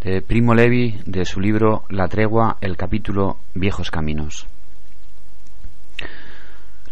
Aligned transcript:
Primo 0.00 0.54
Levi 0.54 1.00
de 1.06 1.24
su 1.24 1.40
libro 1.40 1.82
La 1.90 2.06
tregua, 2.06 2.56
el 2.60 2.76
capítulo 2.76 3.38
Viejos 3.54 3.90
Caminos. 3.90 4.46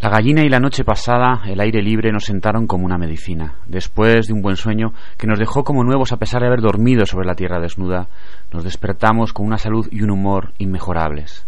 La 0.00 0.10
gallina 0.10 0.42
y 0.42 0.48
la 0.48 0.58
noche 0.58 0.82
pasada, 0.82 1.42
el 1.46 1.60
aire 1.60 1.82
libre 1.82 2.10
nos 2.10 2.24
sentaron 2.24 2.66
como 2.66 2.84
una 2.84 2.98
medicina. 2.98 3.54
Después 3.66 4.26
de 4.26 4.32
un 4.32 4.42
buen 4.42 4.56
sueño 4.56 4.92
que 5.16 5.28
nos 5.28 5.38
dejó 5.38 5.62
como 5.62 5.84
nuevos 5.84 6.10
a 6.10 6.16
pesar 6.16 6.40
de 6.40 6.48
haber 6.48 6.60
dormido 6.60 7.06
sobre 7.06 7.28
la 7.28 7.36
tierra 7.36 7.60
desnuda, 7.60 8.08
nos 8.52 8.64
despertamos 8.64 9.32
con 9.32 9.46
una 9.46 9.58
salud 9.58 9.86
y 9.92 10.02
un 10.02 10.10
humor 10.10 10.52
inmejorables. 10.58 11.46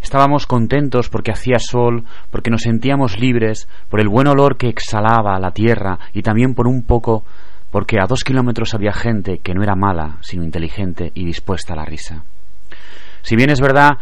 Estábamos 0.00 0.46
contentos 0.46 1.08
porque 1.08 1.32
hacía 1.32 1.58
sol, 1.58 2.04
porque 2.30 2.50
nos 2.50 2.62
sentíamos 2.62 3.18
libres, 3.18 3.68
por 3.90 4.00
el 4.00 4.08
buen 4.08 4.28
olor 4.28 4.56
que 4.56 4.68
exhalaba 4.68 5.40
la 5.40 5.50
tierra 5.50 5.98
y 6.12 6.22
también 6.22 6.54
por 6.54 6.68
un 6.68 6.84
poco 6.84 7.24
porque 7.72 7.98
a 7.98 8.06
dos 8.06 8.22
kilómetros 8.22 8.74
había 8.74 8.92
gente 8.92 9.38
que 9.38 9.54
no 9.54 9.64
era 9.64 9.74
mala, 9.74 10.18
sino 10.20 10.44
inteligente 10.44 11.10
y 11.14 11.24
dispuesta 11.24 11.72
a 11.72 11.76
la 11.76 11.84
risa. 11.84 12.22
Si 13.22 13.34
bien 13.34 13.50
es 13.50 13.60
verdad 13.60 13.98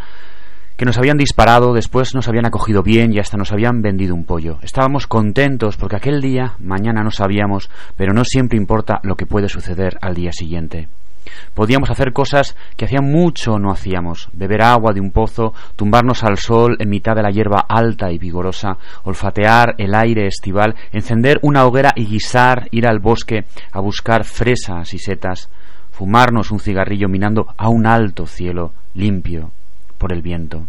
que 0.77 0.85
nos 0.85 0.99
habían 0.99 1.17
disparado, 1.17 1.73
después 1.73 2.15
nos 2.15 2.27
habían 2.29 2.47
acogido 2.47 2.83
bien 2.83 3.13
y 3.13 3.19
hasta 3.19 3.37
nos 3.37 3.53
habían 3.53 3.81
vendido 3.81 4.15
un 4.15 4.25
pollo. 4.25 4.59
Estábamos 4.63 5.07
contentos 5.07 5.77
porque 5.77 5.97
aquel 5.97 6.21
día, 6.21 6.55
mañana 6.59 7.03
no 7.03 7.11
sabíamos, 7.11 7.71
pero 7.97 8.13
no 8.13 8.25
siempre 8.25 8.59
importa 8.59 8.99
lo 9.03 9.15
que 9.15 9.27
puede 9.27 9.49
suceder 9.49 9.99
al 10.01 10.15
día 10.15 10.33
siguiente. 10.33 10.89
Podíamos 11.55 11.91
hacer 11.91 12.13
cosas 12.13 12.57
que 12.77 12.85
hacía 12.85 13.01
mucho 13.01 13.59
no 13.59 13.71
hacíamos, 13.71 14.29
beber 14.33 14.63
agua 14.63 14.93
de 14.93 15.01
un 15.01 15.11
pozo, 15.11 15.53
tumbarnos 15.77 16.23
al 16.25 16.39
sol 16.39 16.77
en 16.79 16.89
mitad 16.89 17.15
de 17.15 17.23
la 17.23 17.31
hierba 17.31 17.67
alta 17.69 18.11
y 18.11 18.19
vigorosa, 18.19 18.79
olfatear 19.05 19.75
el 19.79 19.95
aire 19.95 20.27
estival, 20.27 20.75
encender 20.93 21.39
una 21.43 21.67
hoguera 21.67 21.93
y 21.97 22.07
guisar, 22.07 22.69
ir 22.71 22.87
al 22.87 22.99
bosque 22.99 23.45
a 23.73 23.81
buscar 23.81 24.25
fresas 24.25 24.95
y 24.95 24.99
setas, 24.99 25.51
fumarnos 25.91 26.51
un 26.51 26.61
cigarrillo 26.61 27.09
minando 27.09 27.47
a 27.57 27.69
un 27.69 27.87
alto 27.87 28.27
cielo 28.27 28.73
limpio 28.95 29.51
por 29.99 30.13
el 30.13 30.23
viento. 30.23 30.67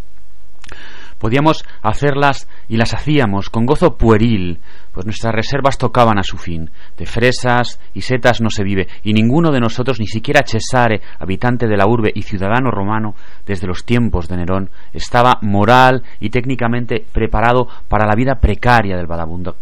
Podíamos 1.22 1.64
hacerlas 1.84 2.50
y 2.68 2.78
las 2.78 2.96
hacíamos 2.96 3.52
con 3.52 3.68
gozo 3.68 3.96
pueril, 3.96 4.60
pues 4.92 5.06
nuestras 5.06 5.36
reservas 5.36 5.78
tocaban 5.78 6.18
a 6.18 6.24
su 6.24 6.36
fin. 6.36 6.72
De 6.98 7.06
fresas 7.06 7.80
y 7.94 8.02
setas 8.02 8.42
no 8.42 8.50
se 8.50 8.64
vive, 8.64 8.88
y 9.04 9.14
ninguno 9.14 9.52
de 9.52 9.60
nosotros, 9.60 10.00
ni 10.00 10.08
siquiera 10.08 10.42
Cesare, 10.44 11.00
habitante 11.20 11.68
de 11.68 11.78
la 11.78 11.86
urbe 11.86 12.12
y 12.16 12.24
ciudadano 12.24 12.72
romano 12.72 13.14
desde 13.46 13.68
los 13.68 13.86
tiempos 13.86 14.28
de 14.30 14.38
Nerón, 14.38 14.72
estaba 14.94 15.38
moral 15.44 16.02
y 16.20 16.32
técnicamente 16.32 17.06
preparado 17.14 17.68
para 17.88 18.08
la 18.08 18.16
vida 18.16 18.40
precaria 18.42 18.98
del, 18.98 19.08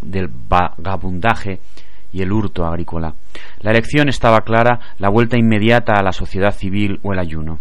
del 0.01 0.29
vagabundaje 0.29 1.59
y 2.13 2.21
el 2.21 2.31
hurto 2.31 2.65
agrícola. 2.65 3.15
La 3.59 3.71
elección 3.71 4.07
estaba 4.07 4.45
clara, 4.45 4.79
la 4.97 5.09
vuelta 5.09 5.37
inmediata 5.37 5.91
a 5.97 6.03
la 6.03 6.13
sociedad 6.13 6.51
civil 6.51 7.01
o 7.03 7.11
el 7.11 7.19
ayuno 7.19 7.59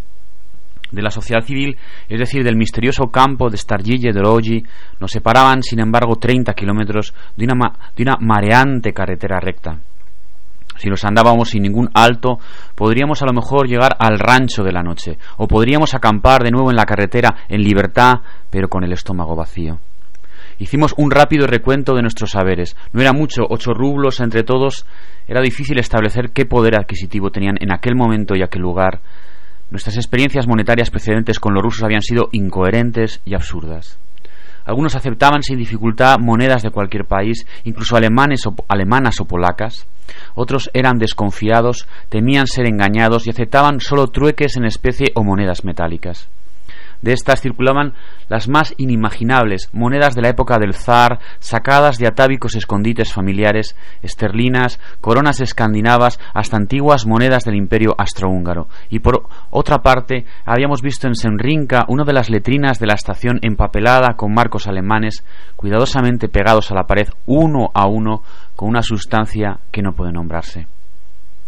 de 0.91 1.03
la 1.03 1.11
sociedad 1.11 1.43
civil, 1.43 1.77
es 2.09 2.19
decir, 2.19 2.45
del 2.45 2.57
misterioso 2.57 3.09
campo 3.09 3.51
de 3.51 3.57
Stargille 3.57 4.13
de 4.13 4.21
Orogi, 4.21 4.63
nos 5.01 5.11
separaban, 5.11 5.63
sin 5.63 5.81
embargo, 5.81 6.17
30 6.17 6.53
kilómetros 6.55 7.15
de 7.37 7.45
una, 7.45 7.73
de 7.97 8.03
una 8.03 8.17
mareante 8.21 8.93
carretera 8.93 9.41
recta. 9.41 9.79
Si 10.77 10.89
nos 10.89 11.05
andábamos 11.05 11.51
sin 11.51 11.63
ningún 11.63 11.91
alto, 11.93 12.39
podríamos 12.77 13.21
a 13.23 13.27
lo 13.27 13.33
mejor 13.33 13.67
llegar 13.67 13.97
al 13.99 14.19
rancho 14.19 14.63
de 14.63 14.73
la 14.73 14.83
noche, 14.83 15.19
o 15.37 15.49
podríamos 15.49 15.95
acampar 15.95 16.45
de 16.45 16.53
nuevo 16.53 16.71
en 16.71 16.77
la 16.77 16.87
carretera 16.87 17.35
en 17.49 17.63
libertad, 17.63 18.21
pero 18.49 18.69
con 18.69 18.85
el 18.85 18.93
estómago 18.93 19.35
vacío. 19.35 19.81
Hicimos 20.61 20.95
un 20.97 21.11
rápido 21.11 21.47
recuento 21.47 21.95
de 21.95 22.03
nuestros 22.03 22.31
saberes. 22.31 22.77
No 22.93 23.01
era 23.01 23.13
mucho, 23.13 23.43
ocho 23.49 23.75
rublos 23.75 24.19
entre 24.19 24.43
todos. 24.43 24.87
Era 25.29 25.41
difícil 25.41 25.79
establecer 25.79 26.31
qué 26.31 26.47
poder 26.47 26.77
adquisitivo 26.77 27.31
tenían 27.31 27.57
en 27.61 27.73
aquel 27.73 27.95
momento 27.95 28.35
y 28.35 28.43
aquel 28.43 28.63
lugar 28.63 29.01
Nuestras 29.71 29.97
experiencias 29.97 30.47
monetarias 30.47 30.91
precedentes 30.91 31.39
con 31.39 31.53
los 31.53 31.63
rusos 31.63 31.83
habían 31.83 32.03
sido 32.03 32.31
incoherentes 32.33 33.21
y 33.27 33.35
absurdas. 33.35 33.99
Algunos 34.65 34.97
aceptaban 34.97 35.43
sin 35.43 35.59
dificultad 35.59 36.19
monedas 36.19 36.63
de 36.63 36.71
cualquier 36.71 37.05
país, 37.05 37.47
incluso 37.65 37.97
alemanes 37.97 38.47
o, 38.47 38.55
alemanas 38.69 39.21
o 39.21 39.25
polacas. 39.25 39.87
Otros 40.35 40.71
eran 40.73 40.99
desconfiados, 40.99 41.87
temían 42.09 42.47
ser 42.47 42.67
engañados 42.67 43.27
y 43.27 43.31
aceptaban 43.31 43.81
solo 43.81 44.09
trueques 44.09 44.57
en 44.57 44.65
especie 44.65 45.13
o 45.15 45.23
monedas 45.23 45.65
metálicas. 45.65 46.29
De 47.03 47.13
estas 47.13 47.41
circulaban 47.41 47.95
las 48.29 48.49
más 48.49 48.75
inimaginables 48.77 49.71
monedas 49.73 50.15
de 50.15 50.23
la 50.23 50.31
época 50.31 50.59
del 50.59 50.75
zar, 50.75 51.21
sacadas 51.39 51.99
de 51.99 52.07
atávicos 52.07 52.57
escondites 52.57 53.13
familiares, 53.13 53.77
esterlinas, 54.03 54.81
coronas 55.01 55.41
escandinavas, 55.41 56.19
hasta 56.35 56.57
antiguas 56.57 57.07
monedas 57.07 57.45
del 57.45 57.55
imperio 57.55 57.95
astrohúngaro. 57.97 58.69
Y 58.91 58.99
por 58.99 59.29
otra 59.51 59.79
parte, 59.79 60.27
habíamos 60.45 60.83
visto 60.83 61.07
en 61.07 61.15
Senrinca 61.15 61.85
una 61.89 62.05
de 62.05 62.13
las 62.13 62.31
letrinas 62.31 62.79
de 62.79 62.87
la 62.87 62.95
estación 62.95 63.39
empapelada 63.43 64.15
con 64.17 64.35
marcos 64.35 64.67
alemanes, 64.67 65.25
cuidadosamente 65.57 66.29
pegados 66.29 66.71
a 66.71 66.75
la 66.75 66.87
pared 66.87 67.09
uno 67.27 67.71
a 67.75 67.87
uno 67.87 68.23
con 68.57 68.69
una 68.69 68.83
sustancia 68.83 69.61
que 69.71 69.83
no 69.83 69.93
puede 69.93 70.13
nombrarse. 70.13 70.67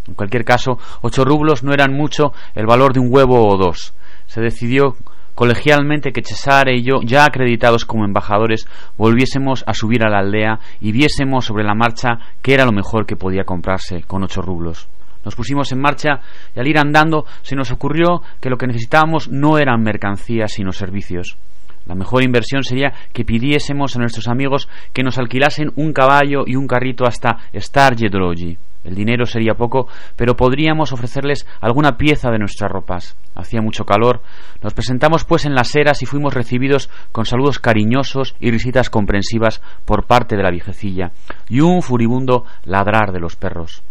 En 0.07 0.15
cualquier 0.15 0.45
caso, 0.45 0.79
ocho 1.03 1.25
rublos 1.25 1.63
no 1.63 1.73
eran 1.73 1.93
mucho 1.93 2.33
el 2.55 2.67
valor 2.67 2.93
de 2.93 3.01
un 3.01 3.13
huevo 3.13 3.49
o 3.49 3.57
dos. 3.57 3.95
Se 4.27 4.41
decidió 4.41 4.97
colegialmente 5.41 6.13
que 6.13 6.21
Cesare 6.23 6.77
y 6.77 6.83
yo, 6.83 7.01
ya 7.03 7.25
acreditados 7.25 7.87
como 7.87 8.05
embajadores, 8.05 8.69
volviésemos 8.99 9.65
a 9.67 9.73
subir 9.73 10.05
a 10.05 10.11
la 10.11 10.19
aldea 10.19 10.61
y 10.83 10.93
viésemos 10.93 11.47
sobre 11.47 11.65
la 11.65 11.75
marcha 11.75 12.19
qué 12.43 12.53
era 12.53 12.67
lo 12.67 12.73
mejor 12.73 13.07
que 13.07 13.17
podía 13.17 13.45
comprarse 13.45 14.03
con 14.03 14.23
ocho 14.23 14.43
rublos. 14.43 14.87
Nos 15.25 15.35
pusimos 15.35 15.73
en 15.73 15.81
marcha 15.81 16.21
y 16.55 16.61
al 16.61 16.69
ir 16.69 16.79
andando 16.79 17.25
se 17.41 17.57
nos 17.57 17.71
ocurrió 17.71 18.21
que 18.39 18.51
lo 18.51 18.59
que 18.59 18.67
necesitábamos 18.67 19.31
no 19.31 19.57
eran 19.57 19.83
mercancías 19.83 20.53
sino 20.53 20.73
servicios. 20.73 21.39
La 21.87 21.95
mejor 21.95 22.23
inversión 22.23 22.63
sería 22.63 22.93
que 23.15 23.25
pidiésemos 23.25 23.97
a 23.97 23.99
nuestros 23.99 24.29
amigos 24.29 24.69
que 24.93 25.03
nos 25.03 25.17
alquilasen 25.17 25.73
un 25.77 25.95
caballo 25.95 26.45
y 26.47 26.57
un 26.57 26.67
carrito 26.67 27.07
hasta 27.07 27.39
Starjedrogi. 27.55 28.59
El 28.85 28.95
dinero 28.95 29.27
sería 29.27 29.55
poco, 29.55 29.89
pero 30.17 30.37
podríamos 30.37 30.93
ofrecerles 30.93 31.47
alguna 31.61 31.97
pieza 31.99 32.31
de 32.31 32.39
nuestras 32.39 32.71
ropas. 32.71 33.17
Hacía 33.35 33.61
mucho 33.61 33.85
calor. 33.85 34.23
Nos 34.63 34.75
presentamos 34.75 35.25
pues 35.25 35.45
en 35.45 35.55
las 35.55 35.75
eras 35.77 36.03
y 36.03 36.07
fuimos 36.07 36.35
recibidos 36.35 36.89
con 37.13 37.27
saludos 37.27 37.59
cariñosos 37.59 38.35
y 38.41 38.51
risitas 38.51 38.89
comprensivas 38.89 39.61
por 39.85 40.07
parte 40.07 40.37
de 40.37 40.43
la 40.43 40.51
viejecilla 40.51 41.13
y 41.49 41.61
un 41.61 41.83
furibundo 41.83 42.45
ladrar 42.65 43.13
de 43.13 43.21
los 43.21 43.37
perros. 43.37 43.83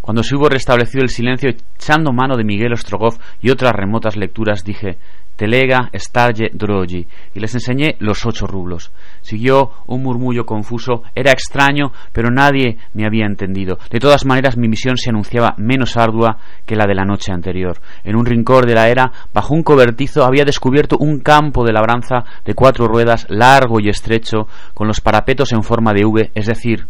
Cuando 0.00 0.22
se 0.22 0.36
hubo 0.36 0.48
restablecido 0.48 1.02
el 1.02 1.08
silencio, 1.08 1.50
echando 1.50 2.12
mano 2.12 2.36
de 2.36 2.44
Miguel 2.44 2.72
Ostrogoff 2.72 3.18
y 3.40 3.50
otras 3.50 3.72
remotas 3.72 4.16
lecturas, 4.16 4.64
dije 4.64 4.98
Telega, 5.36 5.90
Starge, 5.94 6.50
Drogi, 6.52 7.06
y 7.34 7.40
les 7.40 7.54
enseñé 7.54 7.96
los 7.98 8.24
ocho 8.24 8.46
rublos. 8.46 8.92
Siguió 9.22 9.72
un 9.86 10.02
murmullo 10.02 10.46
confuso, 10.46 11.02
era 11.14 11.32
extraño, 11.32 11.92
pero 12.12 12.30
nadie 12.30 12.78
me 12.92 13.06
había 13.06 13.26
entendido. 13.26 13.78
De 13.90 13.98
todas 13.98 14.24
maneras, 14.24 14.56
mi 14.56 14.68
misión 14.68 14.96
se 14.96 15.10
anunciaba 15.10 15.54
menos 15.58 15.96
ardua 15.96 16.38
que 16.64 16.76
la 16.76 16.86
de 16.86 16.94
la 16.94 17.04
noche 17.04 17.32
anterior. 17.32 17.80
En 18.04 18.16
un 18.16 18.26
rincón 18.26 18.66
de 18.66 18.74
la 18.74 18.88
era, 18.88 19.10
bajo 19.32 19.54
un 19.54 19.62
cobertizo, 19.62 20.24
había 20.24 20.44
descubierto 20.44 20.96
un 20.98 21.20
campo 21.20 21.64
de 21.64 21.72
labranza 21.72 22.24
de 22.44 22.54
cuatro 22.54 22.86
ruedas, 22.86 23.26
largo 23.28 23.80
y 23.80 23.88
estrecho, 23.88 24.46
con 24.74 24.86
los 24.86 25.00
parapetos 25.00 25.52
en 25.52 25.62
forma 25.62 25.92
de 25.92 26.04
V, 26.04 26.30
es 26.34 26.46
decir, 26.46 26.86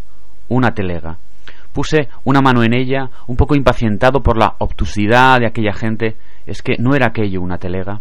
una 0.49 0.73
telega. 0.75 1.17
Puse 1.73 2.09
una 2.25 2.41
mano 2.41 2.63
en 2.63 2.73
ella, 2.73 3.11
un 3.27 3.37
poco 3.37 3.57
impacientado 3.57 4.23
por 4.23 4.39
la 4.39 4.55
obtusidad 4.59 5.41
de 5.41 5.47
aquella 5.47 5.73
gente. 5.73 6.17
¿Es 6.47 6.63
que 6.63 6.77
no 6.79 6.95
era 6.95 7.09
aquello 7.09 7.41
una 7.41 7.59
telega? 7.59 8.01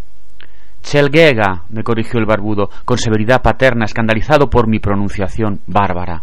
Chelgega, 0.84 1.64
me 1.70 1.84
corrigió 1.84 2.20
el 2.20 2.26
barbudo, 2.26 2.70
con 2.86 2.98
severidad 2.98 3.42
paterna, 3.42 3.86
escandalizado 3.86 4.50
por 4.50 4.68
mi 4.68 4.80
pronunciación 4.80 5.62
bárbara. 5.66 6.22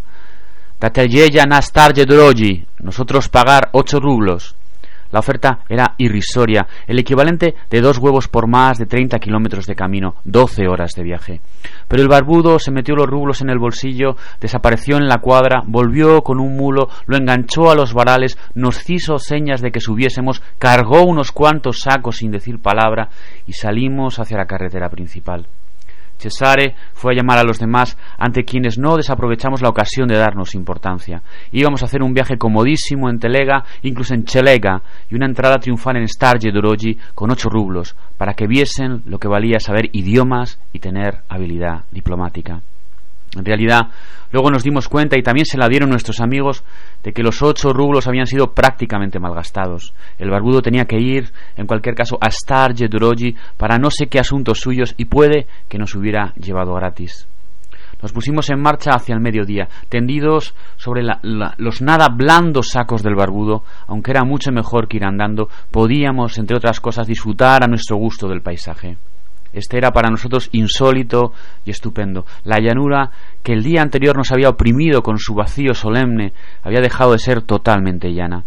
Dateljeya 0.79 1.45
nastarje 1.47 2.05
drogi, 2.07 2.65
nosotros 2.79 3.29
pagar 3.29 3.71
ocho 3.73 3.99
rublos. 3.99 4.55
La 5.13 5.21
oferta 5.21 5.61
era 5.69 5.95
irrisoria, 5.99 6.67
el 6.87 6.99
equivalente 6.99 7.55
de 7.69 7.81
dos 7.81 7.99
huevos 7.99 8.29
por 8.29 8.47
más 8.47 8.79
de 8.79 8.87
treinta 8.87 9.19
kilómetros 9.19 9.67
de 9.67 9.75
camino, 9.75 10.15
doce 10.25 10.69
horas 10.69 10.93
de 10.95 11.03
viaje. 11.03 11.41
Pero 11.89 12.03
el 12.03 12.09
barbudo 12.09 12.59
se 12.59 12.71
metió 12.71 12.95
los 12.95 13.07
rublos 13.07 13.41
en 13.41 13.51
el 13.51 13.59
bolsillo, 13.59 14.17
desapareció 14.41 14.97
en 14.97 15.09
la 15.09 15.19
cuadra, 15.19 15.63
volvió 15.67 16.23
con 16.23 16.39
un 16.39 16.57
mulo, 16.57 16.89
lo 17.07 17.17
enganchó 17.17 17.71
a 17.71 17.75
los 17.75 17.93
varales, 17.93 18.39
nos 18.55 18.89
hizo 18.89 19.19
señas 19.19 19.61
de 19.61 19.73
que 19.73 19.81
subiésemos, 19.81 20.43
cargó 20.59 21.03
unos 21.03 21.33
cuantos 21.33 21.81
sacos 21.81 22.19
sin 22.19 22.31
decir 22.31 22.61
palabra 22.61 23.09
y 23.47 23.53
salimos 23.53 24.19
hacia 24.19 24.39
la 24.39 24.47
carretera 24.47 24.89
principal. 24.89 25.47
Cesare 26.21 26.75
fue 26.93 27.13
a 27.13 27.17
llamar 27.17 27.39
a 27.39 27.45
los 27.45 27.59
demás, 27.59 27.97
ante 28.19 28.45
quienes 28.45 28.79
no 28.79 28.97
desaprovechamos 28.97 29.63
la 29.63 29.71
ocasión 29.71 30.07
de 30.07 30.19
darnos 30.19 30.55
importancia. 30.55 31.23
Íbamos 31.51 31.83
a 31.83 31.87
hacer 31.87 32.03
un 32.03 32.13
viaje 32.13 32.37
comodísimo 32.37 33.09
en 33.09 33.19
Telega, 33.19 33.65
incluso 33.83 34.15
en 34.15 34.25
Chelega, 34.25 34.83
y 35.11 35.15
una 35.15 35.27
entrada 35.27 35.57
triunfal 35.57 35.97
en 35.97 36.09
Starje 36.09 36.53
Dorogi 36.53 36.99
con 37.15 37.31
ocho 37.31 37.49
rublos, 37.49 37.97
para 38.19 38.35
que 38.35 38.47
viesen 38.47 39.03
lo 39.07 39.19
que 39.19 39.29
valía 39.29 39.59
saber 39.59 39.89
idiomas 39.93 40.61
y 40.73 40.79
tener 40.79 41.23
habilidad 41.29 41.85
diplomática. 41.91 42.61
En 43.37 43.45
realidad, 43.45 43.91
luego 44.33 44.51
nos 44.51 44.65
dimos 44.65 44.89
cuenta, 44.89 45.17
y 45.17 45.23
también 45.23 45.47
se 45.47 45.57
la 45.57 45.69
dieron 45.69 45.91
nuestros 45.91 46.21
amigos, 46.21 46.65
de 47.05 47.13
que 47.13 47.23
los 47.23 47.43
ocho 47.43 47.73
rublos 47.73 48.09
habían 48.09 48.27
sido 48.27 48.53
prácticamente 48.53 49.21
malgastados. 49.21 49.95
El 50.19 50.31
barbudo 50.31 50.63
tenía 50.63 50.85
que 50.85 50.99
ir, 50.99 51.31
en 51.57 51.67
cualquier 51.67 51.95
caso, 51.95 52.19
a 52.21 52.31
Starje 52.31 52.89
Duroji 52.89 53.37
para 53.57 53.79
no 53.79 53.91
sé 53.91 54.09
qué 54.09 54.19
asuntos 54.19 54.61
suyos 54.61 54.95
y 54.97 55.05
puede 55.05 55.47
que 55.69 55.79
nos 55.79 55.95
hubiera 55.95 56.33
llevado 56.35 56.75
gratis. 56.75 57.29
Nos 58.03 58.13
pusimos 58.13 58.49
en 58.51 58.61
marcha 58.61 58.93
hacia 58.95 59.15
el 59.15 59.21
mediodía, 59.21 59.69
tendidos 59.89 60.55
sobre 60.77 61.03
los 61.59 61.83
nada 61.83 62.09
blandos 62.09 62.71
sacos 62.71 63.03
del 63.03 63.15
barbudo, 63.15 63.63
aunque 63.87 64.11
era 64.11 64.25
mucho 64.25 64.51
mejor 64.53 64.89
que 64.89 64.97
ir 64.97 65.05
andando, 65.05 65.49
podíamos, 65.71 66.39
entre 66.39 66.57
otras 66.57 66.81
cosas, 66.81 67.07
disfrutar 67.07 67.63
a 67.63 67.69
nuestro 67.69 67.97
gusto 67.97 68.27
del 68.27 68.41
paisaje. 68.41 68.97
Este 69.53 69.79
era 69.79 69.91
para 69.91 70.11
nosotros 70.11 70.49
insólito 70.53 71.33
y 71.65 71.71
estupendo. 71.71 72.25
La 72.45 72.61
llanura 72.61 73.11
que 73.43 73.53
el 73.53 73.63
día 73.63 73.83
anterior 73.83 74.17
nos 74.17 74.33
había 74.33 74.49
oprimido 74.49 75.03
con 75.03 75.19
su 75.19 75.35
vacío 75.35 75.75
solemne 75.75 76.33
había 76.63 76.81
dejado 76.81 77.13
de 77.13 77.19
ser 77.19 77.43
totalmente 77.43 78.13
llana. 78.13 78.45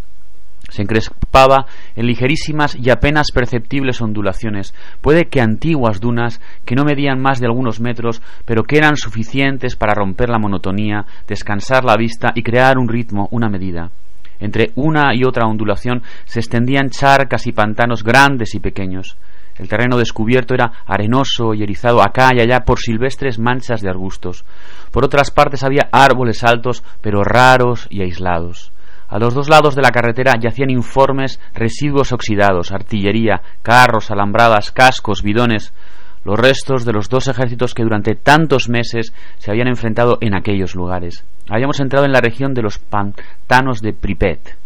Se 0.70 0.82
encrespaba 0.82 1.66
en 1.96 2.08
ligerísimas 2.08 2.76
y 2.76 2.90
apenas 2.90 3.32
perceptibles 3.32 4.02
ondulaciones, 4.02 4.74
puede 5.02 5.26
que 5.26 5.42
antiguas 5.42 6.00
dunas 6.00 6.42
que 6.66 6.76
no 6.76 6.84
medían 6.84 7.22
más 7.22 7.40
de 7.40 7.46
algunos 7.46 7.80
metros, 7.80 8.22
pero 8.46 8.64
que 8.64 8.78
eran 8.78 8.96
suficientes 8.96 9.76
para 9.76 9.94
romper 9.94 10.30
la 10.30 10.40
monotonía, 10.40 11.06
descansar 11.28 11.84
la 11.84 11.98
vista 11.98 12.32
y 12.34 12.44
crear 12.44 12.78
un 12.78 12.88
ritmo, 12.88 13.28
una 13.32 13.50
medida. 13.50 13.92
Entre 14.40 14.72
una 14.76 15.14
y 15.14 15.24
otra 15.26 15.46
ondulación 15.46 16.02
se 16.26 16.40
extendían 16.40 16.90
charcas 16.90 17.46
y 17.46 17.52
pantanos 17.52 18.04
grandes 18.04 18.56
y 18.56 18.60
pequeños. 18.60 19.18
El 19.58 19.68
terreno 19.68 19.98
descubierto 19.98 20.54
era 20.54 20.72
arenoso 20.86 21.54
y 21.54 21.64
erizado 21.64 22.02
acá 22.02 22.32
y 22.36 22.42
allá 22.42 22.62
por 22.62 22.80
silvestres 22.80 23.40
manchas 23.40 23.82
de 23.82 23.90
arbustos. 23.90 24.46
Por 24.92 25.06
otras 25.06 25.32
partes 25.32 25.64
había 25.64 25.90
árboles 25.92 26.44
altos, 26.44 26.84
pero 27.02 27.24
raros 27.24 27.88
y 27.90 28.02
aislados. 28.02 28.72
A 29.08 29.20
los 29.20 29.36
dos 29.36 29.48
lados 29.48 29.76
de 29.76 29.84
la 29.84 29.92
carretera 29.92 30.34
yacían 30.40 30.72
informes 30.72 31.40
residuos 31.54 32.12
oxidados, 32.12 32.72
artillería, 32.72 33.42
carros, 33.62 34.10
alambradas, 34.10 34.72
cascos, 34.72 35.22
bidones, 35.22 35.72
los 36.26 36.40
restos 36.40 36.86
de 36.86 36.94
los 36.94 37.10
dos 37.10 37.28
ejércitos 37.28 37.74
que 37.74 37.84
durante 37.84 38.16
tantos 38.16 38.70
meses 38.70 39.14
se 39.38 39.52
habían 39.52 39.68
enfrentado 39.68 40.18
en 40.22 40.34
aquellos 40.34 40.74
lugares. 40.74 41.26
Habíamos 41.50 41.80
entrado 41.80 42.06
en 42.06 42.14
la 42.14 42.22
región 42.22 42.54
de 42.54 42.62
los 42.62 42.80
pantanos 42.80 43.82
de 43.82 43.94
Pripet. 43.94 44.62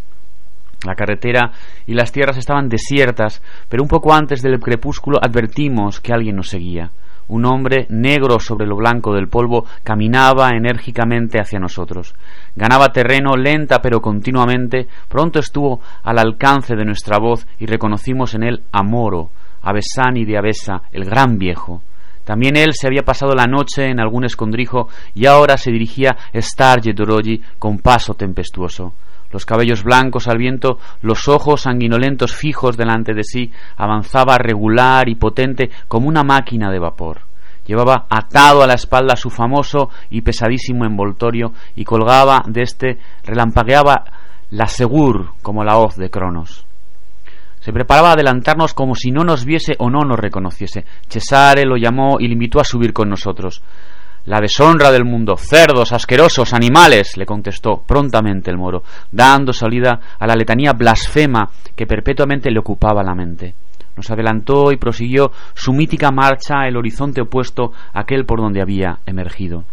La 0.85 0.95
carretera 0.95 1.51
y 1.88 1.94
las 1.94 2.12
tierras 2.12 2.38
estaban 2.38 2.69
desiertas, 2.69 3.41
pero 3.68 3.81
un 3.81 3.89
poco 3.89 4.13
antes 4.13 4.41
del 4.41 4.59
crepúsculo 4.59 5.18
advertimos 5.21 6.00
que 6.00 6.13
alguien 6.13 6.35
nos 6.35 6.50
seguía. 6.50 6.91
Un 7.29 7.45
hombre 7.45 7.88
negro 7.89 8.39
sobre 8.39 8.68
lo 8.68 8.77
blanco 8.77 9.13
del 9.13 9.27
polvo 9.27 9.65
caminaba 9.83 10.51
enérgicamente 10.51 11.39
hacia 11.41 11.59
nosotros. 11.59 12.15
Ganaba 12.56 12.94
terreno 12.94 13.35
lenta 13.35 13.81
pero 13.81 14.00
continuamente. 14.00 14.88
Pronto 15.09 15.39
estuvo 15.39 15.81
al 16.03 16.19
alcance 16.19 16.75
de 16.75 16.85
nuestra 16.85 17.18
voz 17.18 17.45
y 17.59 17.65
reconocimos 17.65 18.33
en 18.35 18.44
él 18.44 18.63
a 18.71 18.83
Moro, 18.83 19.31
a 19.62 19.74
de 19.74 20.38
Abesa, 20.38 20.83
el 20.94 21.03
gran 21.03 21.38
viejo. 21.38 21.81
También 22.24 22.56
él 22.56 22.69
se 22.74 22.88
había 22.88 23.03
pasado 23.03 23.33
la 23.35 23.45
noche 23.45 23.89
en 23.89 24.00
algún 24.00 24.24
escondrijo 24.24 24.88
y 25.13 25.25
ahora 25.25 25.57
se 25.57 25.71
dirigía 25.71 26.12
a 26.12 26.38
Star 26.38 26.79
con 27.57 27.79
paso 27.79 28.13
tempestuoso 28.13 28.94
los 29.38 29.45
cabellos 29.45 29.84
blancos 29.84 30.28
al 30.28 30.39
viento, 30.39 30.80
los 31.04 31.28
ojos 31.28 31.62
sanguinolentos 31.62 32.34
fijos 32.34 32.75
delante 32.75 33.13
de 33.13 33.24
sí, 33.24 33.51
avanzaba 33.75 34.39
regular 34.39 35.07
y 35.10 35.13
potente 35.13 35.69
como 35.88 36.07
una 36.07 36.24
máquina 36.24 36.72
de 36.72 36.80
vapor. 36.80 37.19
Llevaba 37.68 38.07
atado 38.10 38.63
a 38.63 38.68
la 38.68 38.74
espalda 38.74 39.16
su 39.16 39.30
famoso 39.30 39.92
y 40.10 40.22
pesadísimo 40.22 40.86
envoltorio 40.86 41.54
y 41.75 41.84
colgaba 41.86 42.42
de 42.48 42.63
éste, 42.63 42.98
relampagueaba 43.24 44.06
la 44.50 44.66
Segur 44.66 45.34
como 45.44 45.63
la 45.63 45.78
hoz 45.78 45.98
de 45.98 46.10
Cronos. 46.10 46.66
Se 47.60 47.72
preparaba 47.72 48.10
a 48.10 48.13
adelantarnos 48.13 48.74
como 48.74 48.95
si 48.95 49.12
no 49.12 49.24
nos 49.24 49.45
viese 49.45 49.75
o 49.78 49.92
no 49.92 50.00
nos 50.00 50.18
reconociese. 50.18 50.84
Cesare 51.07 51.63
lo 51.63 51.78
llamó 51.78 52.18
y 52.19 52.25
le 52.25 52.34
invitó 52.34 52.60
a 52.60 52.63
subir 52.63 52.92
con 52.92 53.07
nosotros. 53.07 53.62
La 54.27 54.41
deshonra 54.41 54.91
del 54.91 55.06
mundo, 55.06 55.38
cerdos, 55.38 55.94
asquerosos, 55.94 56.53
animales, 56.53 57.15
le 57.15 57.25
contestó 57.25 57.81
prontamente 57.88 58.51
el 58.51 58.57
moro, 58.57 58.83
dando 59.09 59.53
salida 59.53 60.01
a 60.19 60.27
la 60.27 60.35
letanía 60.35 60.74
blasfema 60.74 61.50
que 61.74 61.88
perpetuamente 61.88 62.51
le 62.51 62.59
ocupaba 62.59 63.03
la 63.03 63.15
mente. 63.15 63.56
Nos 63.95 64.12
adelantó 64.12 64.74
y 64.74 64.77
prosiguió 64.77 65.31
su 65.53 65.71
mítica 65.71 66.12
marcha 66.12 66.68
el 66.68 66.75
horizonte 66.75 67.21
opuesto 67.21 67.71
a 67.94 68.01
aquel 68.01 68.25
por 68.25 68.41
donde 68.41 68.62
había 68.62 69.00
emergido. 69.06 69.63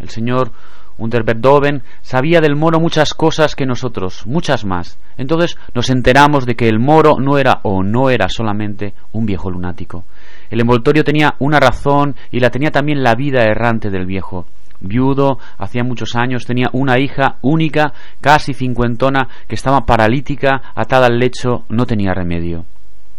El 0.00 0.08
señor 0.08 0.52
Unterberdoven 0.98 1.82
sabía 2.02 2.40
del 2.40 2.56
moro 2.56 2.80
muchas 2.80 3.14
cosas 3.14 3.54
que 3.54 3.66
nosotros, 3.66 4.26
muchas 4.26 4.64
más. 4.64 4.98
Entonces 5.16 5.56
nos 5.74 5.90
enteramos 5.90 6.44
de 6.44 6.56
que 6.56 6.68
el 6.68 6.80
moro 6.80 7.16
no 7.20 7.38
era 7.38 7.60
o 7.62 7.82
no 7.82 8.10
era 8.10 8.28
solamente 8.28 8.94
un 9.12 9.24
viejo 9.24 9.50
lunático. 9.50 10.04
El 10.50 10.60
envoltorio 10.60 11.04
tenía 11.04 11.34
una 11.38 11.60
razón 11.60 12.16
y 12.30 12.40
la 12.40 12.50
tenía 12.50 12.70
también 12.70 13.02
la 13.02 13.14
vida 13.14 13.44
errante 13.44 13.90
del 13.90 14.06
viejo. 14.06 14.46
Viudo, 14.80 15.38
hacía 15.56 15.82
muchos 15.82 16.14
años, 16.14 16.46
tenía 16.46 16.68
una 16.72 16.98
hija 16.98 17.36
única, 17.42 17.92
casi 18.20 18.54
cincuentona, 18.54 19.28
que 19.48 19.56
estaba 19.56 19.86
paralítica, 19.86 20.62
atada 20.74 21.06
al 21.06 21.18
lecho, 21.18 21.64
no 21.68 21.84
tenía 21.86 22.14
remedio. 22.14 22.64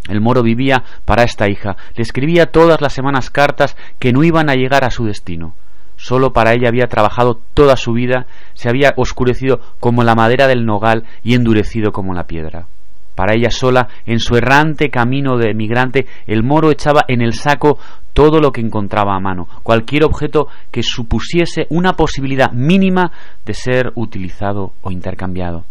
El 0.08 0.22
moro 0.22 0.42
vivía 0.42 0.84
para 1.06 1.24
esta 1.24 1.50
hija, 1.50 1.76
le 1.96 2.02
escribía 2.02 2.48
todas 2.48 2.82
las 2.82 2.94
semanas 2.94 3.30
cartas 3.30 3.76
que 4.00 4.14
no 4.14 4.24
iban 4.24 4.50
a 4.50 4.56
llegar 4.56 4.84
a 4.86 4.90
su 4.90 5.06
destino. 5.06 5.54
Solo 6.02 6.32
para 6.32 6.54
ella 6.54 6.70
había 6.70 6.88
trabajado 6.88 7.42
toda 7.54 7.76
su 7.76 7.92
vida, 7.92 8.26
se 8.54 8.70
había 8.70 8.94
oscurecido 8.96 9.60
como 9.82 10.02
la 10.02 10.16
madera 10.16 10.48
del 10.48 10.66
nogal 10.66 11.04
y 11.24 11.36
endurecido 11.36 11.92
como 11.92 12.14
la 12.14 12.24
piedra. 12.24 12.68
Para 13.16 13.36
ella 13.36 13.52
sola, 13.52 13.90
en 14.06 14.20
su 14.20 14.38
errante 14.38 14.90
camino 14.90 15.38
de 15.38 15.52
emigrante, 15.52 16.08
el 16.26 16.42
moro 16.42 16.72
echaba 16.72 17.04
en 17.10 17.22
el 17.22 17.34
saco 17.34 17.80
todo 18.14 18.40
lo 18.40 18.54
que 18.54 18.62
encontraba 18.62 19.14
a 19.14 19.20
mano, 19.20 19.50
cualquier 19.62 20.06
objeto 20.06 20.48
que 20.72 20.84
supusiese 20.84 21.68
una 21.70 21.98
posibilidad 21.98 22.54
mínima 22.54 23.12
de 23.46 23.54
ser 23.54 23.92
utilizado 23.96 24.72
o 24.82 24.92
intercambiado. 24.92 25.66